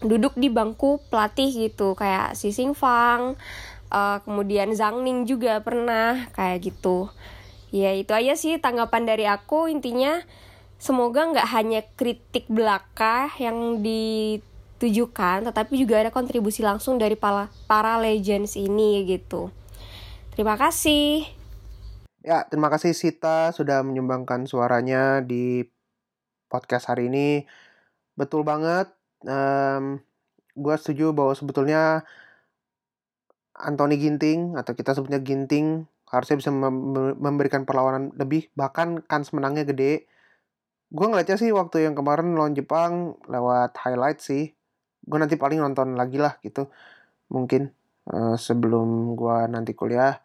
duduk 0.01 0.33
di 0.37 0.49
bangku 0.49 1.01
pelatih 1.09 1.49
gitu. 1.49 1.93
Kayak 1.93 2.33
Si 2.37 2.49
Sing 2.53 2.73
Fang 2.73 3.37
uh, 3.91 4.23
kemudian 4.23 4.71
Zhang 4.73 5.03
Ning 5.03 5.27
juga 5.27 5.59
pernah 5.61 6.29
kayak 6.33 6.71
gitu 6.73 7.11
ya 7.67 7.91
itu 7.91 8.15
aja 8.15 8.33
sih 8.39 8.55
tanggapan 8.63 9.03
dari 9.03 9.27
aku 9.27 9.67
intinya 9.67 10.23
semoga 10.77 11.25
nggak 11.33 11.49
hanya 11.57 11.81
kritik 11.97 12.45
belaka 12.47 13.33
yang 13.41 13.81
ditujukan, 13.81 15.49
tetapi 15.49 15.73
juga 15.73 16.05
ada 16.05 16.13
kontribusi 16.13 16.61
langsung 16.61 17.01
dari 17.01 17.17
para, 17.17 17.49
para 17.65 17.97
legends 17.97 18.53
ini 18.55 19.03
gitu. 19.09 19.49
Terima 20.37 20.53
kasih. 20.53 21.25
Ya, 22.21 22.45
terima 22.45 22.69
kasih 22.69 22.93
Sita 22.93 23.49
sudah 23.53 23.81
menyumbangkan 23.81 24.45
suaranya 24.45 25.25
di 25.25 25.65
podcast 26.45 26.93
hari 26.93 27.09
ini. 27.09 27.49
Betul 28.13 28.45
banget. 28.45 28.93
Um, 29.25 29.97
gue 30.53 30.75
setuju 30.77 31.09
bahwa 31.13 31.33
sebetulnya 31.33 32.05
Anthony 33.57 33.97
Ginting 33.97 34.53
atau 34.53 34.77
kita 34.77 34.93
sebutnya 34.93 35.17
Ginting 35.21 35.89
harusnya 36.07 36.39
bisa 36.39 36.49
memberikan 37.19 37.67
perlawanan 37.67 38.15
lebih 38.15 38.47
bahkan 38.55 39.03
kans 39.03 39.35
menangnya 39.35 39.67
gede. 39.67 40.07
Gue 40.87 41.05
ngeliatnya 41.11 41.35
sih 41.35 41.51
waktu 41.51 41.83
yang 41.83 41.99
kemarin 41.99 42.31
lawan 42.37 42.55
Jepang 42.55 43.19
lewat 43.27 43.75
highlight 43.83 44.23
sih. 44.23 44.55
Gue 45.03 45.17
nanti 45.19 45.35
paling 45.35 45.59
nonton 45.59 45.99
lagi 45.99 46.15
lah 46.15 46.39
gitu. 46.39 46.71
Mungkin 47.27 47.67
uh, 48.07 48.39
sebelum 48.39 49.19
gue 49.19 49.37
nanti 49.51 49.75
kuliah. 49.75 50.15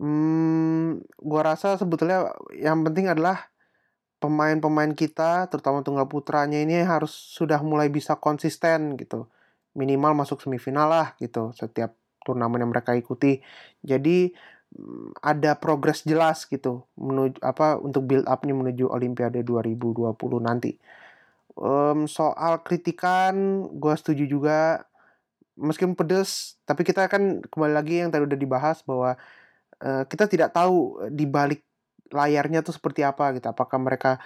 Hmm, 0.00 1.00
gue 1.00 1.40
rasa 1.40 1.76
sebetulnya 1.76 2.32
yang 2.56 2.84
penting 2.84 3.08
adalah 3.12 3.52
pemain-pemain 4.16 4.96
kita 4.96 5.48
terutama 5.52 5.84
tunggal 5.84 6.08
putranya 6.08 6.56
ini 6.56 6.80
harus 6.80 7.12
sudah 7.12 7.60
mulai 7.60 7.92
bisa 7.92 8.16
konsisten 8.16 8.96
gitu. 8.96 9.28
Minimal 9.76 10.16
masuk 10.16 10.40
semifinal 10.40 10.88
lah 10.88 11.12
gitu 11.20 11.52
setiap 11.52 11.92
turnamen 12.26 12.66
yang 12.66 12.74
mereka 12.74 12.98
ikuti 12.98 13.38
jadi 13.86 14.34
ada 15.24 15.56
progres 15.56 16.04
jelas 16.04 16.44
gitu 16.44 16.84
menuju 17.00 17.40
apa 17.40 17.80
untuk 17.80 18.04
build 18.04 18.26
upnya 18.28 18.52
menuju 18.52 18.90
Olimpiade 18.90 19.40
2020 19.46 20.12
nanti. 20.42 20.76
Um, 21.56 22.04
soal 22.04 22.60
kritikan, 22.60 23.66
gue 23.72 23.94
setuju 23.96 24.28
juga. 24.28 24.84
Meskipun 25.56 25.96
pedes, 25.96 26.60
tapi 26.68 26.84
kita 26.84 27.08
kan 27.08 27.40
kembali 27.48 27.72
lagi 27.72 28.04
yang 28.04 28.12
tadi 28.12 28.28
udah 28.28 28.36
dibahas 28.36 28.84
bahwa 28.84 29.16
uh, 29.80 30.04
kita 30.04 30.28
tidak 30.28 30.52
tahu 30.52 31.08
di 31.08 31.24
balik 31.24 31.64
layarnya 32.12 32.60
tuh 32.60 32.76
seperti 32.76 33.00
apa 33.00 33.32
gitu. 33.32 33.48
Apakah 33.48 33.80
mereka 33.80 34.20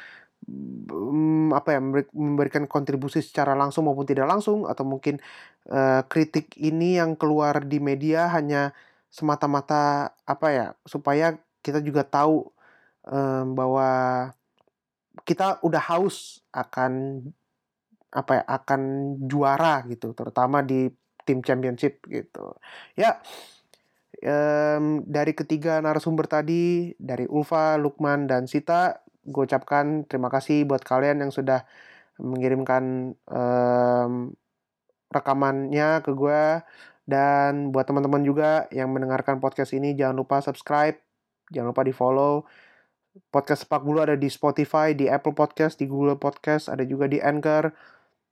um, 0.49 1.53
apa 1.53 1.76
ya 1.76 1.80
memberikan 2.14 2.64
kontribusi 2.64 3.20
secara 3.20 3.53
langsung 3.59 3.86
maupun 3.88 4.07
tidak 4.07 4.30
langsung 4.30 4.64
atau 4.64 4.84
mungkin 4.86 5.20
uh, 5.68 6.03
kritik 6.07 6.55
ini 6.57 6.97
yang 6.97 7.18
keluar 7.18 7.64
di 7.66 7.78
media 7.82 8.30
hanya 8.32 8.72
semata-mata 9.11 10.14
apa 10.24 10.47
ya 10.55 10.66
supaya 10.86 11.36
kita 11.61 11.82
juga 11.82 12.07
tahu 12.07 12.47
um, 13.11 13.45
bahwa 13.59 13.88
kita 15.26 15.61
udah 15.66 15.82
haus 15.93 16.41
akan 16.55 17.22
apa 18.11 18.43
ya 18.43 18.45
akan 18.47 18.80
juara 19.30 19.86
gitu 19.86 20.11
terutama 20.16 20.62
di 20.66 20.91
tim 21.22 21.45
championship 21.45 22.03
gitu. 22.11 22.59
Ya 22.99 23.22
um, 24.24 25.05
dari 25.07 25.32
ketiga 25.36 25.78
narasumber 25.78 26.26
tadi 26.26 26.95
dari 26.99 27.26
Ulfa, 27.30 27.78
Lukman 27.78 28.26
dan 28.26 28.51
Sita 28.51 29.05
gue 29.30 29.42
ucapkan 29.46 30.04
terima 30.10 30.28
kasih 30.28 30.66
buat 30.66 30.82
kalian 30.82 31.22
yang 31.22 31.32
sudah 31.32 31.64
mengirimkan 32.20 33.14
um, 33.30 34.34
rekamannya 35.10 36.04
ke 36.04 36.12
gue 36.12 36.42
dan 37.10 37.74
buat 37.74 37.90
teman-teman 37.90 38.22
juga 38.22 38.70
yang 38.70 38.94
mendengarkan 38.94 39.42
podcast 39.42 39.74
ini, 39.74 39.98
jangan 39.98 40.22
lupa 40.22 40.38
subscribe, 40.38 40.94
jangan 41.50 41.74
lupa 41.74 41.82
di 41.82 41.90
follow. 41.90 42.46
Podcast 43.34 43.66
Sepak 43.66 43.82
Bulu 43.82 43.98
ada 44.06 44.14
di 44.14 44.30
Spotify, 44.30 44.94
di 44.94 45.10
Apple 45.10 45.34
Podcast, 45.34 45.82
di 45.82 45.90
Google 45.90 46.14
Podcast, 46.14 46.70
ada 46.70 46.86
juga 46.86 47.10
di 47.10 47.18
Anchor. 47.18 47.74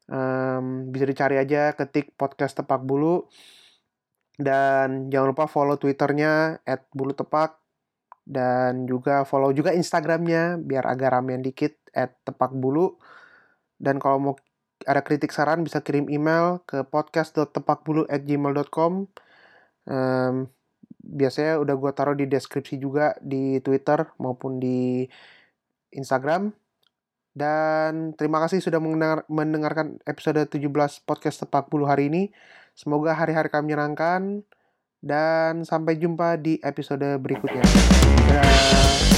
Um, 0.06 0.94
bisa 0.94 1.04
dicari 1.10 1.42
aja, 1.42 1.74
ketik 1.74 2.14
podcast 2.14 2.62
Tepak 2.62 2.86
Bulu. 2.86 3.26
Dan 4.38 5.10
jangan 5.10 5.34
lupa 5.34 5.50
follow 5.50 5.74
Twitternya 5.74 6.62
at 6.62 6.86
bulu 6.94 7.10
tepak 7.10 7.57
dan 8.28 8.84
juga 8.84 9.24
follow 9.24 9.56
juga 9.56 9.72
Instagramnya 9.72 10.60
biar 10.60 10.84
agak 10.84 11.16
ramean 11.16 11.40
dikit 11.40 11.80
at 11.96 12.12
tepak 12.28 12.52
bulu 12.52 13.00
dan 13.80 13.96
kalau 13.96 14.20
mau 14.20 14.36
ada 14.84 15.00
kritik 15.02 15.32
saran 15.34 15.64
bisa 15.64 15.80
kirim 15.82 16.06
email 16.12 16.60
ke 16.68 16.84
podcast.tepakbulu@gmail.com. 16.86 18.92
Um, 19.88 20.52
biasanya 21.02 21.58
udah 21.58 21.74
gue 21.74 21.92
taruh 21.96 22.14
di 22.14 22.26
deskripsi 22.28 22.78
juga 22.78 23.16
di 23.24 23.58
Twitter 23.64 24.06
maupun 24.20 24.60
di 24.60 25.08
Instagram. 25.90 26.52
Dan 27.38 28.18
terima 28.18 28.42
kasih 28.42 28.58
sudah 28.58 28.82
mendengar, 28.82 29.22
mendengarkan 29.30 30.02
episode 30.04 30.42
17 30.50 31.06
podcast 31.06 31.46
Tepak 31.46 31.70
Bulu 31.70 31.86
hari 31.86 32.10
ini. 32.10 32.34
Semoga 32.74 33.14
hari-hari 33.14 33.48
kami 33.50 33.72
menyenangkan. 33.72 34.42
Dan 34.98 35.62
sampai 35.62 35.98
jumpa 35.98 36.34
di 36.38 36.58
episode 36.62 37.18
berikutnya. 37.22 37.62
Dadah. 38.26 39.17